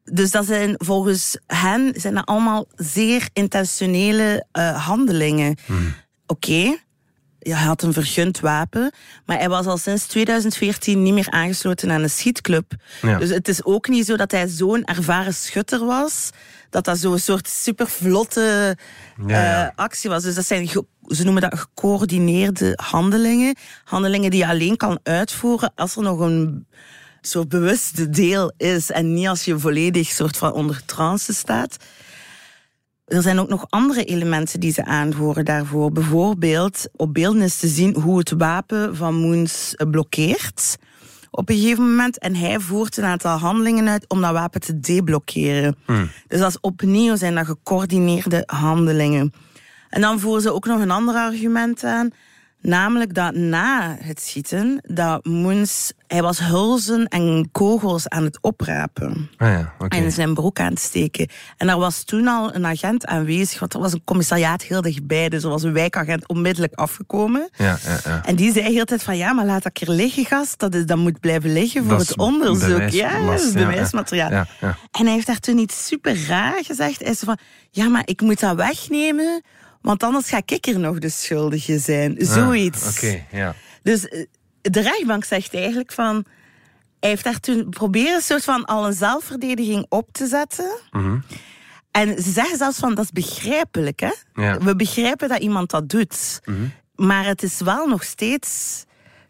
Dus 0.04 0.32
dat 0.32 0.46
zijn 0.46 0.74
volgens 0.78 1.38
hen 1.48 1.94
zijn 1.96 2.14
dat 2.14 2.26
allemaal 2.26 2.68
zeer 2.76 3.30
intentionele 3.34 4.46
uh, 4.54 4.86
handelingen. 4.86 5.58
Hmm. 5.66 5.94
Oké, 6.26 6.50
okay, 6.50 6.80
ja, 7.44 7.58
hij 7.58 7.68
had 7.68 7.84
een 7.84 7.94
vergund 7.94 8.40
wapen, 8.40 8.92
maar 9.26 9.38
hij 9.38 9.50
was 9.50 9.66
al 9.66 9.78
sinds 9.78 10.06
2014 10.06 11.04
niet 11.04 11.14
meer 11.14 11.30
aangesloten 11.30 11.92
aan 11.92 12.02
een 12.02 12.10
schietclub. 12.10 12.74
Ja. 13.02 13.18
Dus 13.18 13.30
het 13.30 13.48
is 13.48 13.64
ook 13.64 13.88
niet 13.88 14.06
zo 14.06 14.16
dat 14.16 14.32
hij 14.32 14.48
zo'n 14.48 14.84
ervaren 14.84 15.34
schutter 15.34 15.86
was, 15.86 16.30
dat 16.70 16.86
dat 16.86 16.98
zo'n 16.98 17.20
soort 17.20 17.48
supervlotte 17.48 18.78
Ja, 19.28 19.44
ja. 19.44 19.66
uh, 19.66 19.70
actie 19.76 20.10
was. 20.10 20.24
Dus 20.24 20.36
dat 20.36 20.46
zijn, 20.46 20.68
ze 21.08 21.24
noemen 21.24 21.42
dat 21.42 21.60
gecoördineerde 21.60 22.74
handelingen. 22.84 23.56
Handelingen 23.84 24.32
die 24.32 24.40
je 24.40 24.48
alleen 24.48 24.78
kan 24.78 25.00
uitvoeren 25.04 25.72
als 25.76 25.96
er 25.96 26.04
nog 26.04 26.20
een 26.20 26.68
soort 27.22 27.50
bewuste 27.50 28.10
deel 28.10 28.54
is 28.58 28.92
en 28.92 29.14
niet 29.14 29.28
als 29.28 29.46
je 29.46 29.60
volledig 29.60 30.08
soort 30.08 30.38
van 30.38 30.54
onder 30.54 30.86
trance 30.86 31.34
staat. 31.34 31.78
Er 33.06 33.22
zijn 33.22 33.40
ook 33.40 33.50
nog 33.50 33.66
andere 33.70 34.04
elementen 34.04 34.60
die 34.60 34.74
ze 34.74 34.86
aanvoeren 34.86 35.46
daarvoor. 35.46 35.92
Bijvoorbeeld 35.92 36.88
op 36.96 37.14
beelden 37.14 37.42
is 37.42 37.58
te 37.58 37.68
zien 37.68 37.96
hoe 37.96 38.18
het 38.18 38.32
wapen 38.32 38.96
van 38.96 39.16
Moens 39.16 39.74
blokkeert 39.90 40.78
op 41.32 41.50
een 41.50 41.56
gegeven 41.56 41.90
moment. 41.90 42.18
En 42.18 42.36
hij 42.36 42.60
voert 42.60 42.98
een 42.98 43.04
aantal 43.04 43.38
handelingen 43.38 43.88
uit 43.88 44.06
om 44.08 44.22
dat 44.22 44.32
wapen 44.32 44.62
te 44.62 44.80
deblokkeren. 44.80 45.76
Hmm. 45.86 46.10
Dus 46.28 46.40
dat 46.40 46.50
is 46.50 46.60
opnieuw 46.60 47.16
zijn 47.16 47.36
dat 47.36 47.46
gecoördineerde 47.46 48.44
handelingen. 48.46 49.34
En 49.90 50.02
dan 50.02 50.20
voeren 50.20 50.42
ze 50.42 50.54
ook 50.54 50.66
nog 50.66 50.82
een 50.82 50.92
ander 50.92 51.16
argument 51.16 51.84
aan. 51.84 52.10
Namelijk 52.62 53.14
dat 53.14 53.36
na 53.36 53.98
het 54.02 54.22
schieten, 54.22 54.82
dat 54.84 55.26
Moens, 55.26 55.94
hij 56.08 56.22
was 56.22 56.40
hulzen 56.40 57.06
en 57.08 57.50
kogels 57.52 58.10
aan 58.10 58.24
het 58.24 58.38
oprapen. 58.42 59.30
Ah 59.38 59.48
ja. 59.50 59.74
En 59.88 60.12
zijn 60.12 60.34
broek 60.34 60.60
aan 60.60 60.70
het 60.70 60.80
steken. 60.80 61.28
En 61.58 61.70
er 61.70 61.78
was 61.78 62.04
toen 62.04 62.28
al 62.28 62.56
een 62.56 62.66
agent 62.66 63.06
aanwezig, 63.06 63.60
want 63.60 63.74
er 63.74 63.80
was 63.80 63.94
een 63.94 64.04
commissariaat 64.04 64.62
heel 64.62 64.82
dichtbij. 64.82 65.30
Dus 65.30 65.44
er 65.44 65.50
was 65.50 65.64
een 65.64 65.74
wijkagent 65.74 66.28
onmiddellijk 66.28 66.74
afgekomen. 66.74 67.50
Ja, 67.56 67.78
ja, 67.86 68.00
ja. 68.04 68.22
En 68.26 68.36
die 68.36 68.52
zei 68.54 68.66
heel 68.66 68.74
de 68.80 68.86
tijd 68.86 69.04
van, 69.04 69.18
ja, 69.18 69.34
maar 69.34 69.46
laat 69.46 69.64
dat 69.64 69.72
keer 69.72 69.90
liggen, 69.90 70.26
gast. 70.26 70.60
Dat, 70.60 70.76
is, 70.76 70.86
dat 70.86 70.98
moet 70.98 71.20
blijven 71.20 71.54
liggen 71.54 71.84
voor 71.84 71.98
Dat 71.98 72.08
het 72.08 72.18
onderzoek. 72.18 72.68
bewijs- 72.70 72.94
ja, 72.94 73.12
dat 73.18 73.22
last, 73.22 73.44
is 73.46 73.52
bewijsmateriaal. 73.52 74.32
Ja, 74.32 74.48
ja. 74.62 74.78
En 74.92 75.06
hij 75.06 75.14
heeft 75.14 75.28
daar 75.28 75.40
toen 75.40 75.58
iets 75.58 75.86
super 75.88 76.26
raar 76.28 76.64
gezegd. 76.64 77.00
Hij 77.04 77.14
zei 77.14 77.26
van, 77.26 77.38
ja, 77.70 77.88
maar 77.90 78.04
ik 78.06 78.22
moet 78.22 78.40
dat 78.40 78.56
wegnemen, 78.56 79.42
want 79.82 80.04
anders 80.04 80.30
ga 80.30 80.42
ik 80.46 80.68
er 80.68 80.80
nog 80.80 81.00
de 81.00 81.10
schuldige 81.10 81.80
zijn. 81.80 82.16
Zoiets. 82.18 82.86
Ah, 82.86 82.90
Oké, 82.90 83.26
ja. 83.32 83.56
Dus 83.84 84.08
eh, 84.08 84.26
de 84.62 84.82
rechtbank 84.82 85.24
zegt 85.24 85.54
eigenlijk 85.54 85.92
van... 85.92 86.26
Hij 87.00 87.10
heeft 87.10 87.24
daar 87.24 87.40
toen 87.40 87.70
proberen 87.70 88.16
een 88.16 88.22
soort 88.22 88.44
van 88.44 88.66
al 88.66 88.86
een 88.88 88.94
zelfverdediging 88.94 89.86
op 89.90 90.08
te 90.12 90.28
zetten. 90.28 90.80
Mhm. 90.92 91.20
En 91.92 92.24
ze 92.24 92.32
zeggen 92.32 92.58
zelfs 92.58 92.78
van, 92.78 92.96
dat 92.96 93.04
is 93.04 93.12
begrijpelijk, 93.12 94.00
hè? 94.00 94.12
Ja. 94.34 94.58
We 94.58 94.76
begrijpen 94.76 95.30
dat 95.30 95.40
iemand 95.40 95.70
dat 95.70 95.90
doet. 95.90 96.42
Maar 96.96 97.26
het 97.26 97.44
is 97.44 97.60
wel 97.60 97.88
nog 97.88 98.04
steeds... 98.04 98.84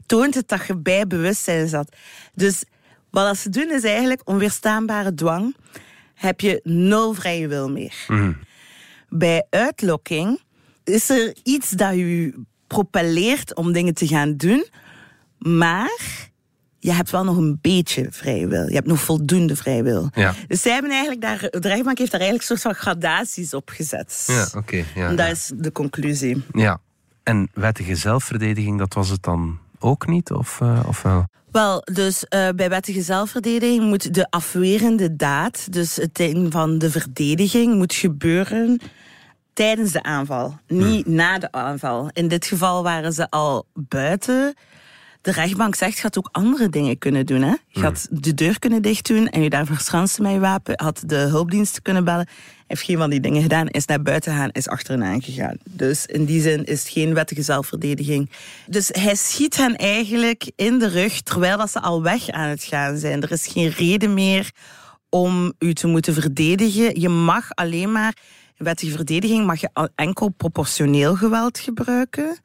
Toont 0.06 0.36
het 0.36 0.48
dat 0.48 0.66
je 0.68 0.78
bij 0.78 1.08
bewustzijn 1.08 1.68
zat. 1.68 1.96
Dus 2.34 2.64
wat 3.10 3.38
ze 3.38 3.50
doen 3.50 3.72
is 3.72 3.84
eigenlijk 3.84 4.22
onweerstaanbare 4.26 5.14
dwang. 5.14 5.56
Heb 6.14 6.42
je 6.42 6.60
nul 6.64 7.14
vrije 7.14 7.48
wil 7.48 7.70
meer. 7.70 7.94
Mhm. 8.08 8.34
Bij 9.14 9.46
uitlokking 9.50 10.42
is 10.84 11.10
er 11.10 11.36
iets 11.44 11.70
dat 11.70 11.94
u 11.94 12.36
propelleert 12.68 13.56
om 13.56 13.72
dingen 13.72 13.94
te 13.94 14.08
gaan 14.08 14.36
doen, 14.38 14.66
maar 15.38 16.30
je 16.80 16.92
hebt 16.94 17.10
wel 17.10 17.24
nog 17.24 17.38
een 17.38 17.58
beetje 17.62 18.08
vrije 18.12 18.48
wil. 18.48 18.68
Je 18.68 18.76
hebt 18.76 18.88
nog 18.88 19.00
voldoende 19.00 19.56
vrije 19.56 19.84
wil. 19.84 20.10
Ja. 20.14 20.34
Dus 20.48 20.62
zij 20.62 20.74
hebben 20.74 20.92
eigenlijk 20.92 21.22
daar, 21.22 21.40
de 21.40 21.68
rechtbank 21.68 21.98
heeft 21.98 22.12
daar 22.12 22.22
eigenlijk 22.22 22.50
een 22.52 22.58
soort 22.58 22.76
van 22.76 22.84
gradaties 22.84 23.54
op 23.54 23.70
gezet. 23.70 24.24
Ja, 24.28 24.48
oké. 24.56 24.84
ja, 24.96 25.08
En 25.08 25.16
dat 25.16 25.26
ja. 25.26 25.32
is 25.32 25.52
de 25.56 25.72
conclusie. 25.72 26.44
ja. 26.54 26.80
En 27.24 27.50
wettige 27.54 27.96
zelfverdediging, 27.96 28.78
dat 28.78 28.94
was 28.94 29.10
het 29.10 29.24
dan 29.24 29.60
ook 29.82 30.08
niet? 30.08 30.32
Of, 30.32 30.62
eh, 30.62 30.80
of 30.88 31.02
wel? 31.02 31.26
Wel, 31.52 31.82
dus 31.94 32.26
eh, 32.26 32.50
bij 32.56 32.70
wettige 32.70 33.02
zelfverdediging 33.02 33.84
moet 33.84 34.14
de 34.14 34.28
afwerende 34.30 35.16
daad, 35.16 35.74
dus 35.74 35.96
het 35.96 36.16
ding 36.16 36.52
van 36.52 36.78
de 36.78 36.92
verdediging, 36.92 37.76
moet 37.76 37.94
gebeuren 37.94 38.80
tijdens 39.54 39.92
de 39.92 40.04
aanval, 40.04 40.60
niet 40.68 41.08
na 41.08 41.38
de 41.38 41.52
aanval. 41.52 42.10
In 42.14 42.28
dit 42.28 42.46
geval 42.46 42.84
waren 42.84 43.14
ze 43.14 43.30
al 43.30 43.66
buiten. 43.74 44.54
De 45.22 45.32
rechtbank 45.32 45.76
zegt, 45.76 46.02
had 46.02 46.18
ook 46.18 46.30
andere 46.32 46.70
dingen 46.70 46.98
kunnen 46.98 47.26
doen. 47.26 47.42
Hè? 47.42 47.56
Je 47.68 47.82
had 47.82 48.08
de 48.12 48.34
deur 48.34 48.60
kunnen 48.60 48.82
dichtdoen 48.82 49.28
en 49.28 49.42
je 49.42 49.50
daar 49.50 49.66
verschansen 49.66 50.24
met 50.24 50.32
je 50.32 50.40
wapen. 50.40 50.74
Had 50.82 51.04
de 51.06 51.16
hulpdiensten 51.16 51.82
kunnen 51.82 52.04
bellen. 52.04 52.28
Heeft 52.68 52.82
geen 52.84 52.98
van 52.98 53.10
die 53.10 53.20
dingen 53.20 53.42
gedaan. 53.42 53.68
Is 53.68 53.86
naar 53.86 54.02
buiten 54.02 54.32
gegaan, 54.32 54.50
is 54.52 54.68
achteraan 54.68 55.22
gegaan. 55.22 55.58
Dus 55.64 56.06
in 56.06 56.26
die 56.26 56.42
zin 56.42 56.64
is 56.64 56.80
het 56.80 56.92
geen 56.92 57.14
wettige 57.14 57.42
zelfverdediging. 57.42 58.30
Dus 58.68 58.90
hij 58.92 59.16
schiet 59.16 59.58
hen 59.58 59.76
eigenlijk 59.76 60.52
in 60.56 60.80
de 60.80 60.88
rug 60.88 61.22
terwijl 61.22 61.58
dat 61.58 61.72
ze 61.72 61.82
al 61.82 62.02
weg 62.04 62.30
aan 62.30 62.50
het 62.50 62.64
gaan 62.64 62.98
zijn. 62.98 63.22
Er 63.22 63.32
is 63.32 63.48
geen 63.48 63.70
reden 63.70 64.14
meer 64.14 64.52
om 65.10 65.54
u 65.60 65.74
te 65.74 65.88
moeten 65.88 66.14
verdedigen. 66.14 67.00
Je 67.00 67.10
mag 67.10 67.50
alleen 67.50 67.92
maar, 67.92 68.16
wettige 68.58 68.92
verdediging 68.96 69.46
mag 69.46 69.62
je 69.62 69.90
enkel 69.96 70.30
proportioneel 70.30 71.16
geweld 71.16 71.60
gebruiken. 71.60 72.38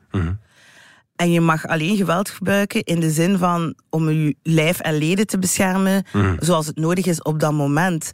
En 1.16 1.32
je 1.32 1.40
mag 1.40 1.66
alleen 1.66 1.96
geweld 1.96 2.30
gebruiken 2.30 2.82
in 2.82 3.00
de 3.00 3.10
zin 3.10 3.38
van 3.38 3.74
om 3.90 4.10
je 4.10 4.36
lijf 4.42 4.80
en 4.80 4.94
leden 4.94 5.26
te 5.26 5.38
beschermen, 5.38 6.04
zoals 6.38 6.66
het 6.66 6.76
nodig 6.76 7.06
is 7.06 7.22
op 7.22 7.40
dat 7.40 7.52
moment. 7.52 8.10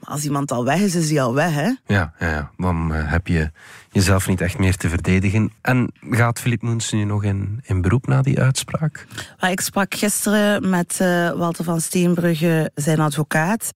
Maar 0.00 0.10
als 0.10 0.24
iemand 0.24 0.50
al 0.50 0.64
weg 0.64 0.80
is, 0.80 0.94
is 0.94 1.10
hij 1.10 1.22
al 1.22 1.34
weg, 1.34 1.54
hè? 1.54 1.70
Ja, 1.86 2.12
ja, 2.18 2.28
ja. 2.28 2.50
dan 2.56 2.94
eh, 2.94 3.10
heb 3.10 3.26
je 3.26 3.50
jezelf 3.90 4.28
niet 4.28 4.40
echt 4.40 4.58
meer 4.58 4.76
te 4.76 4.88
verdedigen. 4.88 5.52
En 5.60 5.90
gaat 6.10 6.40
Filip 6.40 6.62
Moens 6.62 6.92
nu 6.92 7.04
nog 7.04 7.24
in, 7.24 7.60
in 7.62 7.80
beroep 7.80 8.06
na 8.06 8.22
die 8.22 8.40
uitspraak? 8.40 9.06
Ik 9.40 9.60
sprak 9.60 9.94
gisteren 9.94 10.70
met 10.70 11.00
eh, 11.00 11.30
Walter 11.30 11.64
van 11.64 11.80
Steenbrugge, 11.80 12.70
zijn 12.74 13.00
advocaat. 13.00 13.72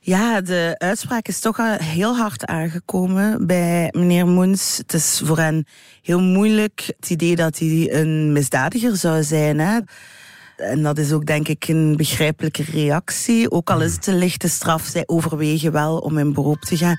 Ja, 0.00 0.40
de 0.40 0.74
uitspraak 0.78 1.28
is 1.28 1.40
toch 1.40 1.56
heel 1.82 2.16
hard 2.16 2.44
aangekomen 2.44 3.46
bij 3.46 3.88
meneer 3.92 4.26
Moens. 4.26 4.76
Het 4.76 4.92
is 4.94 5.22
voor 5.24 5.38
hen 5.38 5.66
heel 6.02 6.20
moeilijk 6.20 6.92
het 7.00 7.10
idee 7.10 7.36
dat 7.36 7.58
hij 7.58 7.92
een 7.92 8.32
misdadiger 8.32 8.96
zou 8.96 9.22
zijn. 9.22 9.58
Hè? 9.58 9.78
En 10.56 10.82
dat 10.82 10.98
is 10.98 11.12
ook 11.12 11.26
denk 11.26 11.48
ik 11.48 11.68
een 11.68 11.96
begrijpelijke 11.96 12.62
reactie. 12.62 13.50
Ook 13.50 13.70
al 13.70 13.82
is 13.82 13.94
het 13.94 14.06
een 14.06 14.18
lichte 14.18 14.48
straf, 14.48 14.84
zij 14.84 15.02
overwegen 15.06 15.72
wel 15.72 15.98
om 15.98 16.18
in 16.18 16.32
beroep 16.32 16.60
te 16.60 16.76
gaan. 16.76 16.96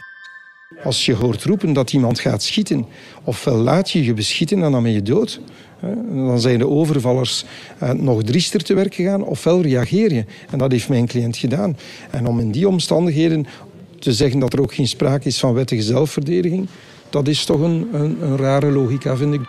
Als 0.83 1.05
je 1.05 1.13
hoort 1.13 1.43
roepen 1.43 1.73
dat 1.73 1.93
iemand 1.93 2.19
gaat 2.19 2.43
schieten, 2.43 2.85
ofwel 3.23 3.55
laat 3.55 3.91
je 3.91 4.03
je 4.03 4.13
beschieten 4.13 4.63
en 4.63 4.71
dan 4.71 4.83
ben 4.83 4.91
je 4.91 5.01
dood. 5.01 5.41
Dan 6.11 6.39
zijn 6.39 6.59
de 6.59 6.67
overvallers 6.67 7.45
eh, 7.79 7.91
nog 7.91 8.23
driester 8.23 8.63
te 8.63 8.73
werk 8.73 8.95
gegaan, 8.95 9.23
ofwel 9.23 9.61
reageer 9.61 10.13
je. 10.13 10.25
En 10.49 10.57
dat 10.57 10.71
heeft 10.71 10.89
mijn 10.89 11.07
cliënt 11.07 11.37
gedaan. 11.37 11.77
En 12.11 12.27
om 12.27 12.39
in 12.39 12.51
die 12.51 12.67
omstandigheden 12.67 13.45
te 13.99 14.13
zeggen 14.13 14.39
dat 14.39 14.53
er 14.53 14.61
ook 14.61 14.73
geen 14.73 14.87
sprake 14.87 15.27
is 15.27 15.39
van 15.39 15.53
wettige 15.53 15.81
zelfverdediging, 15.81 16.67
dat 17.09 17.27
is 17.27 17.45
toch 17.45 17.59
een, 17.59 17.87
een, 17.91 18.21
een 18.21 18.37
rare 18.37 18.71
logica, 18.71 19.15
vind 19.15 19.33
ik. 19.33 19.41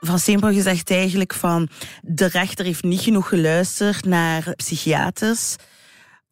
Van 0.00 0.18
Steenbrugge 0.18 0.62
zegt 0.62 0.90
eigenlijk 0.90 1.34
van 1.34 1.68
de 2.02 2.26
rechter 2.26 2.64
heeft 2.64 2.82
niet 2.82 3.00
genoeg 3.00 3.28
geluisterd 3.28 4.04
naar 4.04 4.52
psychiaters. 4.56 5.56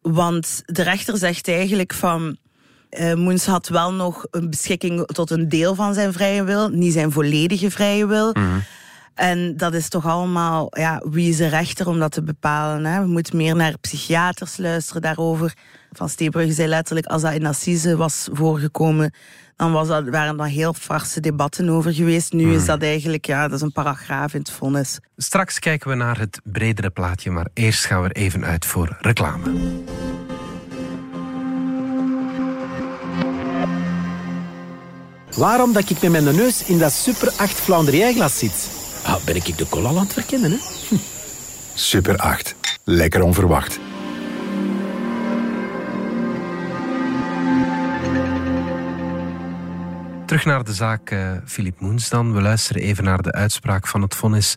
Want 0.01 0.61
de 0.65 0.83
rechter 0.83 1.17
zegt 1.17 1.47
eigenlijk 1.47 1.93
van... 1.93 2.37
Uh, 2.99 3.13
Moens 3.13 3.45
had 3.45 3.67
wel 3.67 3.93
nog 3.93 4.25
een 4.31 4.49
beschikking 4.49 5.05
tot 5.05 5.31
een 5.31 5.49
deel 5.49 5.75
van 5.75 5.93
zijn 5.93 6.13
vrije 6.13 6.43
wil, 6.43 6.69
niet 6.69 6.93
zijn 6.93 7.11
volledige 7.11 7.71
vrije 7.71 8.07
wil. 8.07 8.31
Mhm. 8.33 8.59
En 9.17 9.57
dat 9.57 9.73
is 9.73 9.89
toch 9.89 10.05
allemaal, 10.05 10.67
ja, 10.69 11.01
wie 11.09 11.29
is 11.29 11.37
de 11.37 11.47
rechter 11.47 11.87
om 11.87 11.99
dat 11.99 12.11
te 12.11 12.23
bepalen? 12.23 12.85
Hè? 12.85 13.01
We 13.01 13.07
moeten 13.07 13.37
meer 13.37 13.55
naar 13.55 13.77
psychiaters 13.77 14.57
luisteren 14.57 15.01
daarover. 15.01 15.53
Van 15.91 16.09
Steenbrugge 16.09 16.53
zei 16.53 16.67
letterlijk, 16.67 17.05
als 17.07 17.21
dat 17.21 17.33
in 17.33 17.45
Assise 17.45 17.95
was 17.95 18.27
voorgekomen, 18.31 19.13
dan 19.55 19.71
was 19.71 19.87
dat, 19.87 20.09
waren 20.09 20.37
daar 20.37 20.47
heel 20.47 20.73
farse 20.73 21.19
debatten 21.19 21.69
over 21.69 21.93
geweest. 21.93 22.33
Nu 22.33 22.53
is 22.53 22.65
dat 22.65 22.81
eigenlijk, 22.81 23.25
ja, 23.25 23.41
dat 23.41 23.57
is 23.57 23.61
een 23.61 23.71
paragraaf 23.71 24.33
in 24.33 24.39
het 24.39 24.51
vonnis. 24.51 24.99
Straks 25.17 25.59
kijken 25.59 25.89
we 25.89 25.95
naar 25.95 26.19
het 26.19 26.39
bredere 26.43 26.89
plaatje, 26.89 27.31
maar 27.31 27.47
eerst 27.53 27.85
gaan 27.85 28.01
we 28.01 28.09
er 28.09 28.15
even 28.15 28.45
uit 28.45 28.65
voor 28.65 28.97
reclame. 28.99 29.51
Waarom 35.37 35.73
dat 35.73 35.89
ik 35.89 36.01
met 36.01 36.11
mijn 36.11 36.35
neus 36.35 36.63
in 36.63 36.77
dat 36.77 36.91
Super 36.91 37.31
8 37.37 37.53
Flandrien-glas 37.53 38.37
zit? 38.37 38.69
Ah, 39.03 39.23
ben 39.25 39.35
ik 39.35 39.57
de 39.57 39.69
cola 39.69 39.89
aan 39.89 39.97
het 39.97 40.13
verkennen, 40.13 40.51
hè? 40.51 40.57
Super 41.73 42.17
8. 42.17 42.55
Lekker 42.83 43.21
onverwacht. 43.21 43.79
Terug 50.25 50.45
naar 50.45 50.63
de 50.63 50.73
zaak 50.73 51.15
Filip 51.45 51.75
uh, 51.75 51.81
Moens 51.81 52.09
dan. 52.09 52.33
We 52.33 52.41
luisteren 52.41 52.81
even 52.81 53.03
naar 53.03 53.21
de 53.21 53.31
uitspraak 53.31 53.87
van 53.87 54.01
het 54.01 54.15
vonnis 54.15 54.55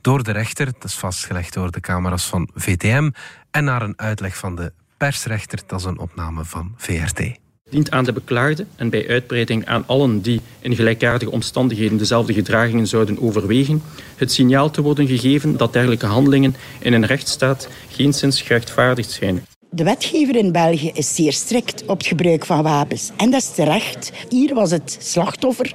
door 0.00 0.22
de 0.22 0.32
rechter. 0.32 0.66
Dat 0.66 0.84
is 0.84 0.94
vastgelegd 0.94 1.54
door 1.54 1.70
de 1.70 1.80
camera's 1.80 2.26
van 2.26 2.48
VTM. 2.54 3.10
En 3.50 3.64
naar 3.64 3.82
een 3.82 3.98
uitleg 3.98 4.36
van 4.36 4.56
de 4.56 4.72
persrechter. 4.96 5.60
Dat 5.66 5.80
is 5.80 5.86
een 5.86 5.98
opname 5.98 6.44
van 6.44 6.74
VRT 6.76 7.41
dient 7.72 7.90
aan 7.90 8.04
de 8.04 8.12
beklaagde 8.12 8.66
en 8.76 8.90
bij 8.90 9.08
uitbreiding 9.08 9.66
aan 9.66 9.84
allen 9.86 10.20
die 10.20 10.40
in 10.60 10.74
gelijkaardige 10.74 11.30
omstandigheden 11.30 11.98
dezelfde 11.98 12.32
gedragingen 12.32 12.86
zouden 12.86 13.22
overwegen, 13.22 13.82
het 14.16 14.32
signaal 14.32 14.70
te 14.70 14.82
worden 14.82 15.06
gegeven 15.06 15.56
dat 15.56 15.72
dergelijke 15.72 16.06
handelingen 16.06 16.56
in 16.80 16.92
een 16.92 17.06
rechtsstaat 17.06 17.68
geenszins 17.90 18.42
gerechtvaardigd 18.42 19.10
zijn. 19.10 19.44
De 19.74 19.84
wetgever 19.84 20.36
in 20.36 20.52
België 20.52 20.90
is 20.94 21.14
zeer 21.14 21.32
strikt 21.32 21.82
op 21.86 21.98
het 21.98 22.06
gebruik 22.06 22.46
van 22.46 22.62
wapens. 22.62 23.10
En 23.16 23.30
dat 23.30 23.40
is 23.40 23.54
terecht. 23.54 24.12
Hier 24.28 24.54
was 24.54 24.70
het 24.70 24.96
slachtoffer 25.00 25.72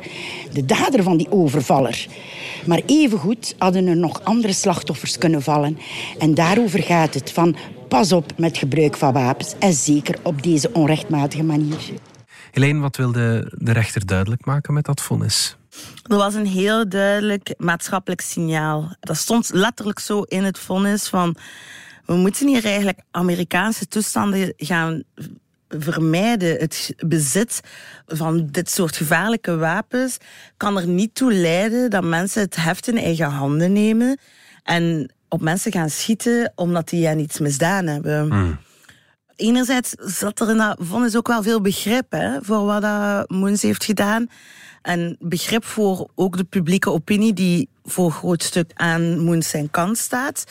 de 0.53 0.65
dader 0.65 1.03
van 1.03 1.17
die 1.17 1.31
overvaller. 1.31 2.07
Maar 2.65 2.81
evengoed 2.85 3.55
hadden 3.57 3.87
er 3.87 3.97
nog 3.97 4.23
andere 4.23 4.53
slachtoffers 4.53 5.17
kunnen 5.17 5.41
vallen. 5.41 5.77
En 6.17 6.33
daarover 6.33 6.83
gaat 6.83 7.13
het. 7.13 7.31
Van 7.31 7.55
pas 7.87 8.11
op 8.11 8.37
met 8.37 8.57
gebruik 8.57 8.97
van 8.97 9.13
wapens. 9.13 9.53
En 9.59 9.73
zeker 9.73 10.15
op 10.21 10.43
deze 10.43 10.69
onrechtmatige 10.73 11.43
manier. 11.43 11.79
Helene, 12.51 12.79
wat 12.79 12.95
wilde 12.95 13.53
de 13.57 13.71
rechter 13.71 14.05
duidelijk 14.05 14.45
maken 14.45 14.73
met 14.73 14.85
dat 14.85 15.01
vonnis? 15.01 15.57
Er 16.07 16.17
was 16.17 16.33
een 16.33 16.47
heel 16.47 16.89
duidelijk 16.89 17.53
maatschappelijk 17.57 18.21
signaal. 18.21 18.95
Dat 18.99 19.17
stond 19.17 19.49
letterlijk 19.53 19.99
zo 19.99 20.21
in 20.21 20.43
het 20.43 20.59
vonnis 20.59 21.07
van... 21.07 21.35
We 22.05 22.15
moeten 22.15 22.47
hier 22.47 22.65
eigenlijk 22.65 22.99
Amerikaanse 23.11 23.87
toestanden 23.87 24.53
gaan 24.57 25.03
vermijden. 25.69 26.59
Het 26.59 26.93
bezit 26.97 27.61
van 28.05 28.47
dit 28.51 28.69
soort 28.69 28.95
gevaarlijke 28.95 29.55
wapens 29.55 30.17
kan 30.57 30.77
er 30.77 30.87
niet 30.87 31.15
toe 31.15 31.33
leiden 31.33 31.89
dat 31.89 32.03
mensen 32.03 32.41
het 32.41 32.55
heft 32.55 32.87
in 32.87 32.97
eigen 32.97 33.29
handen 33.29 33.73
nemen 33.73 34.19
en 34.63 35.11
op 35.29 35.41
mensen 35.41 35.71
gaan 35.71 35.89
schieten 35.89 36.51
omdat 36.55 36.89
die 36.89 37.05
hen 37.05 37.19
iets 37.19 37.39
misdaan 37.39 37.87
hebben. 37.87 38.29
Hmm. 38.29 38.57
Enerzijds 39.35 39.93
zat 39.97 40.39
er 40.39 40.49
in 40.49 40.57
dat 40.57 40.77
vonnis 40.79 41.15
ook 41.15 41.27
wel 41.27 41.43
veel 41.43 41.61
begrip 41.61 42.11
hè, 42.11 42.41
voor 42.41 42.65
wat 42.65 42.81
dat 42.81 43.29
Moens 43.29 43.61
heeft 43.61 43.83
gedaan. 43.83 44.29
En 44.81 45.17
begrip 45.19 45.65
voor 45.65 46.09
ook 46.15 46.37
de 46.37 46.43
publieke 46.43 46.91
opinie 46.91 47.33
die 47.33 47.69
voor 47.83 48.05
een 48.05 48.11
groot 48.11 48.43
stuk 48.43 48.71
aan 48.73 49.19
Moens 49.19 49.49
zijn 49.49 49.71
kant 49.71 49.97
staat. 49.97 50.43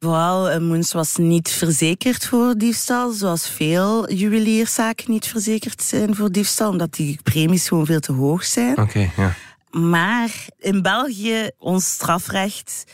Vooral, 0.00 0.48
eh, 0.48 0.60
Moens 0.60 0.92
was 0.92 1.16
niet 1.16 1.50
verzekerd 1.50 2.26
voor 2.26 2.54
diefstal, 2.56 3.10
zoals 3.10 3.48
veel 3.48 4.12
juwelierszaken 4.12 5.10
niet 5.10 5.26
verzekerd 5.26 5.82
zijn 5.82 6.14
voor 6.14 6.32
diefstal, 6.32 6.70
omdat 6.70 6.94
die 6.94 7.18
premies 7.22 7.68
gewoon 7.68 7.86
veel 7.86 8.00
te 8.00 8.12
hoog 8.12 8.44
zijn. 8.44 8.78
Oké, 8.78 9.10
ja. 9.16 9.34
Maar 9.70 10.30
in 10.58 10.82
België, 10.82 11.50
ons 11.58 11.90
strafrecht 11.90 12.84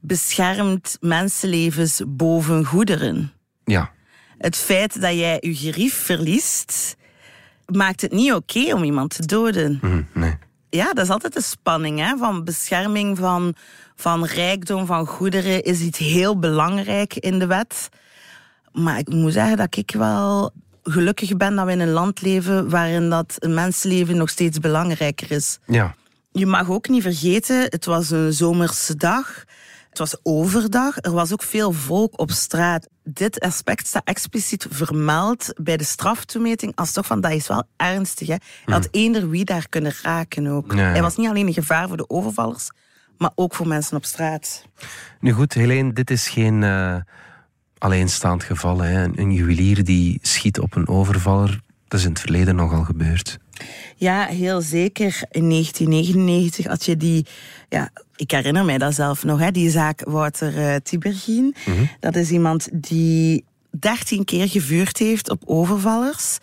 beschermt 0.00 0.96
mensenlevens 1.00 2.02
boven 2.06 2.64
goederen. 2.64 3.32
Ja. 3.64 3.90
Het 4.38 4.56
feit 4.56 5.00
dat 5.00 5.14
jij 5.14 5.38
je 5.40 5.54
gerief 5.54 5.94
verliest, 5.94 6.96
maakt 7.66 8.00
het 8.00 8.12
niet 8.12 8.32
oké 8.32 8.74
om 8.74 8.84
iemand 8.84 9.14
te 9.14 9.26
doden. 9.26 9.78
Mm, 9.82 10.06
nee. 10.14 10.38
Ja, 10.70 10.92
dat 10.92 11.04
is 11.04 11.10
altijd 11.10 11.32
de 11.34 11.42
spanning 11.42 11.98
hè, 11.98 12.16
van 12.16 12.44
bescherming 12.44 13.18
van, 13.18 13.54
van 13.94 14.24
rijkdom, 14.24 14.86
van 14.86 15.06
goederen, 15.06 15.62
is 15.62 15.80
iets 15.80 15.98
heel 15.98 16.38
belangrijk 16.38 17.14
in 17.14 17.38
de 17.38 17.46
wet. 17.46 17.88
Maar 18.72 18.98
ik 18.98 19.08
moet 19.08 19.32
zeggen 19.32 19.56
dat 19.56 19.76
ik 19.76 19.90
wel 19.90 20.52
gelukkig 20.82 21.36
ben 21.36 21.56
dat 21.56 21.66
we 21.66 21.72
in 21.72 21.80
een 21.80 21.90
land 21.90 22.22
leven 22.22 22.70
waarin 22.70 23.10
dat 23.10 23.34
een 23.38 23.54
mensenleven 23.54 24.16
nog 24.16 24.28
steeds 24.28 24.58
belangrijker 24.58 25.30
is. 25.30 25.58
Ja. 25.66 25.94
Je 26.32 26.46
mag 26.46 26.70
ook 26.70 26.88
niet 26.88 27.02
vergeten, 27.02 27.62
het 27.62 27.84
was 27.84 28.10
een 28.10 28.32
zomerse 28.32 28.96
dag. 28.96 29.44
Het 29.98 30.10
was 30.10 30.20
overdag. 30.22 30.96
Er 31.00 31.12
was 31.12 31.32
ook 31.32 31.42
veel 31.42 31.72
volk 31.72 32.20
op 32.20 32.30
straat. 32.30 32.88
Dit 33.04 33.40
aspect 33.40 33.86
staat 33.86 34.04
expliciet 34.04 34.66
vermeld 34.70 35.52
bij 35.62 35.76
de 35.76 35.84
straftoemeting 35.84 36.72
als 36.74 36.92
toch 36.92 37.06
van 37.06 37.20
dat 37.20 37.32
is 37.32 37.48
wel 37.48 37.64
ernstig. 37.76 38.28
Hè? 38.28 38.34
Hij 38.64 38.74
had 38.74 38.88
eender 38.90 39.30
wie 39.30 39.44
daar 39.44 39.68
kunnen 39.68 39.92
raken 40.02 40.46
ook. 40.46 40.72
Ja, 40.72 40.78
ja. 40.78 40.90
Hij 40.90 41.02
was 41.02 41.16
niet 41.16 41.28
alleen 41.28 41.46
een 41.46 41.52
gevaar 41.52 41.88
voor 41.88 41.96
de 41.96 42.08
overvallers, 42.08 42.70
maar 43.18 43.30
ook 43.34 43.54
voor 43.54 43.68
mensen 43.68 43.96
op 43.96 44.04
straat. 44.04 44.66
Nu 45.20 45.32
goed, 45.32 45.52
Helene, 45.52 45.92
dit 45.92 46.10
is 46.10 46.28
geen 46.28 46.62
uh, 46.62 46.96
alleenstaand 47.78 48.44
geval. 48.44 48.78
Hè. 48.78 49.04
Een 49.04 49.32
juwelier 49.32 49.84
die 49.84 50.18
schiet 50.22 50.60
op 50.60 50.76
een 50.76 50.88
overvaller, 50.88 51.60
dat 51.88 51.98
is 51.98 52.04
in 52.04 52.12
het 52.12 52.20
verleden 52.20 52.56
nogal 52.56 52.84
gebeurd. 52.84 53.38
Ja, 53.96 54.26
heel 54.26 54.60
zeker. 54.60 55.22
In 55.30 55.48
1999 55.48 56.66
had 56.66 56.84
je 56.84 56.96
die... 56.96 57.26
Ja, 57.68 57.90
ik 58.16 58.30
herinner 58.30 58.64
mij 58.64 58.78
dat 58.78 58.94
zelf 58.94 59.24
nog, 59.24 59.38
hè, 59.38 59.50
die 59.50 59.70
zaak 59.70 60.02
Wouter 60.04 60.54
uh, 60.54 60.74
Tibergien. 60.82 61.54
Mhm. 61.66 61.84
Dat 62.00 62.16
is 62.16 62.30
iemand 62.30 62.68
die 62.72 63.44
dertien 63.70 64.24
keer 64.24 64.48
gevuurd 64.48 64.98
heeft 64.98 65.30
op 65.30 65.42
overvallers. 65.44 66.38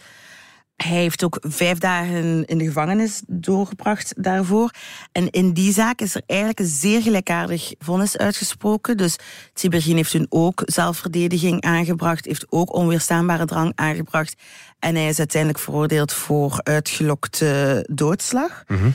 Hij 0.76 0.98
heeft 0.98 1.24
ook 1.24 1.38
vijf 1.42 1.78
dagen 1.78 2.46
in 2.46 2.58
de 2.58 2.66
gevangenis 2.66 3.22
doorgebracht 3.28 4.24
daarvoor. 4.24 4.72
En 5.12 5.30
in 5.30 5.54
die 5.54 5.74
zaak 5.74 6.02
is 6.02 6.16
er 6.16 6.22
eigenlijk 6.26 6.60
een 6.60 6.66
zeer 6.66 7.02
gelijkaardig 7.02 7.74
vonnis 7.80 8.18
uitgesproken. 8.18 8.98
Dus 8.98 9.16
Tibergien 9.54 9.96
heeft 9.96 10.12
toen 10.12 10.26
ook 10.30 10.62
zelfverdediging 10.66 11.62
aangebracht, 11.62 12.26
heeft 12.26 12.46
ook 12.50 12.74
onweerstaanbare 12.74 13.46
drang 13.46 13.72
aangebracht. 13.76 14.36
En 14.80 14.96
hij 14.96 15.08
is 15.08 15.18
uiteindelijk 15.18 15.64
veroordeeld 15.64 16.14
voor 16.14 16.60
uitgelokte 16.64 17.86
doodslag. 17.92 18.64
Mm 18.68 18.94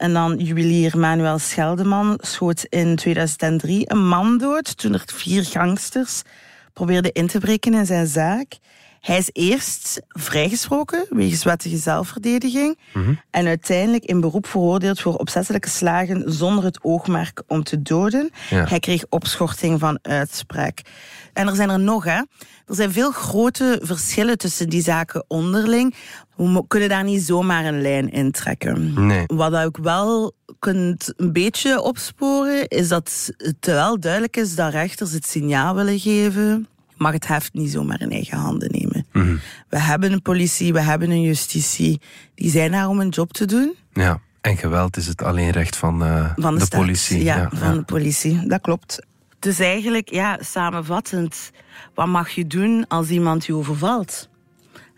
En 0.00 0.12
dan 0.12 0.36
juwelier 0.36 0.98
Manuel 0.98 1.38
Scheldeman 1.38 2.18
schoot 2.22 2.64
in 2.68 2.96
2003 2.96 3.90
een 3.90 4.08
man 4.08 4.38
dood 4.38 4.76
toen 4.76 4.92
er 4.92 5.02
vier 5.06 5.44
gangsters 5.44 6.22
probeerden 6.72 7.12
in 7.12 7.26
te 7.26 7.38
breken 7.38 7.74
in 7.74 7.86
zijn 7.86 8.06
zaak. 8.06 8.58
Hij 9.00 9.18
is 9.18 9.28
eerst 9.32 10.00
vrijgesproken 10.08 11.06
wegens 11.10 11.44
wettige 11.44 11.76
zelfverdediging 11.76 12.78
Mhm. 12.92 13.14
en 13.30 13.46
uiteindelijk 13.46 14.04
in 14.04 14.20
beroep 14.20 14.46
veroordeeld 14.46 15.00
voor 15.00 15.14
opzettelijke 15.16 15.68
slagen 15.68 16.32
zonder 16.32 16.64
het 16.64 16.78
oogmerk 16.82 17.42
om 17.46 17.62
te 17.62 17.82
doden. 17.82 18.30
Ja. 18.50 18.64
Hij 18.64 18.78
kreeg 18.78 19.04
opschorting 19.08 19.80
van 19.80 19.98
uitspraak. 20.02 20.80
En 21.32 21.46
er 21.48 21.54
zijn 21.54 21.70
er 21.70 21.80
nog, 21.80 22.04
hè. 22.04 22.20
Er 22.66 22.76
zijn 22.76 22.92
veel 22.92 23.10
grote 23.10 23.80
verschillen 23.82 24.38
tussen 24.38 24.68
die 24.68 24.82
zaken 24.82 25.24
onderling. 25.28 25.94
We 26.40 26.64
kunnen 26.68 26.88
daar 26.88 27.04
niet 27.04 27.22
zomaar 27.22 27.64
een 27.64 27.82
lijn 27.82 28.10
in 28.12 28.30
trekken. 28.30 29.06
Nee. 29.06 29.24
Wat 29.26 29.54
ook 29.54 29.76
wel 29.78 30.32
kunt 30.58 31.12
een 31.16 31.32
beetje 31.32 31.80
opsporen, 31.82 32.68
is 32.68 32.88
dat 32.88 33.30
het 33.36 33.66
wel 33.66 34.00
duidelijk 34.00 34.36
is 34.36 34.54
dat 34.54 34.72
rechters 34.72 35.12
het 35.12 35.26
signaal 35.26 35.74
willen 35.74 35.98
geven. 35.98 36.68
Mag 36.96 37.12
het 37.12 37.26
heft 37.26 37.52
niet 37.52 37.70
zomaar 37.70 38.00
in 38.00 38.10
eigen 38.10 38.38
handen 38.38 38.70
nemen. 38.70 39.06
Mhm. 39.12 39.36
We 39.68 39.78
hebben 39.78 40.12
een 40.12 40.22
politie, 40.22 40.72
we 40.72 40.80
hebben 40.80 41.10
een 41.10 41.22
justitie. 41.22 42.00
Die 42.34 42.50
zijn 42.50 42.70
daar 42.72 42.88
om 42.88 43.00
een 43.00 43.08
job 43.08 43.32
te 43.32 43.44
doen. 43.44 43.74
Ja. 43.92 44.20
En 44.40 44.56
geweld 44.56 44.96
is 44.96 45.06
het 45.06 45.22
alleen 45.22 45.50
recht 45.50 45.76
van, 45.76 46.04
eh, 46.04 46.30
Van 46.36 46.52
de, 46.54 46.58
de 46.58 46.64
staat. 46.64 46.80
politie. 46.80 47.22
Ja, 47.24 47.36
ja. 47.36 47.50
van 47.52 47.74
de 47.74 47.82
politie. 47.82 48.46
Dat 48.46 48.60
klopt. 48.60 49.06
Dus 49.38 49.58
eigenlijk, 49.58 50.10
ja, 50.10 50.38
samenvattend. 50.40 51.50
Wat 51.94 52.06
mag 52.06 52.28
je 52.30 52.46
doen 52.46 52.84
als 52.88 53.08
iemand 53.08 53.46
je 53.46 53.54
overvalt? 53.54 54.28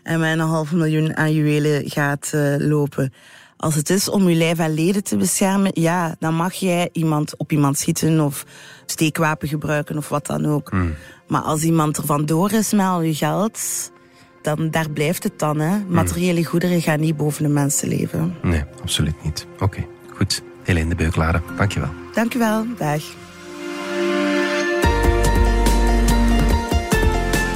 En 0.03 0.19
met 0.19 0.31
een 0.31 0.39
half 0.39 0.71
miljoen 0.71 1.15
aan 1.17 1.33
juwelen 1.33 1.89
gaat 1.89 2.29
eh, 2.33 2.55
lopen. 2.57 3.13
Als 3.57 3.75
het 3.75 3.89
is 3.89 4.09
om 4.09 4.29
je 4.29 4.35
lijf 4.35 4.59
en 4.59 4.73
leden 4.73 5.03
te 5.03 5.17
beschermen, 5.17 5.71
ja, 5.73 6.15
dan 6.19 6.33
mag 6.35 6.53
jij 6.53 6.89
iemand 6.91 7.37
op 7.37 7.51
iemand 7.51 7.77
schieten 7.77 8.19
of 8.19 8.45
steekwapen 8.85 9.47
gebruiken 9.47 9.97
of 9.97 10.09
wat 10.09 10.25
dan 10.25 10.45
ook. 10.45 10.69
Hmm. 10.69 10.93
Maar 11.27 11.41
als 11.41 11.63
iemand 11.63 11.97
er 11.97 12.05
vandoor 12.05 12.51
is 12.51 12.71
met 12.71 12.85
al 12.85 13.01
je 13.01 13.15
geld, 13.15 13.59
dan 14.41 14.69
daar 14.69 14.89
blijft 14.89 15.23
het 15.23 15.39
dan. 15.39 15.59
Hè. 15.59 15.79
Materiële 15.87 16.45
goederen 16.45 16.81
gaan 16.81 16.99
niet 16.99 17.17
boven 17.17 17.43
de 17.43 17.49
mensenleven. 17.49 18.35
Nee, 18.41 18.63
absoluut 18.81 19.23
niet. 19.23 19.47
Oké, 19.59 19.85
goed. 20.15 20.43
Helene 20.63 20.89
de 20.89 20.95
Beuklade, 20.95 21.41
dankjewel. 21.57 21.89
Dank 22.13 22.33
u 22.33 22.39
wel. 22.39 22.65
Dag. 22.77 23.22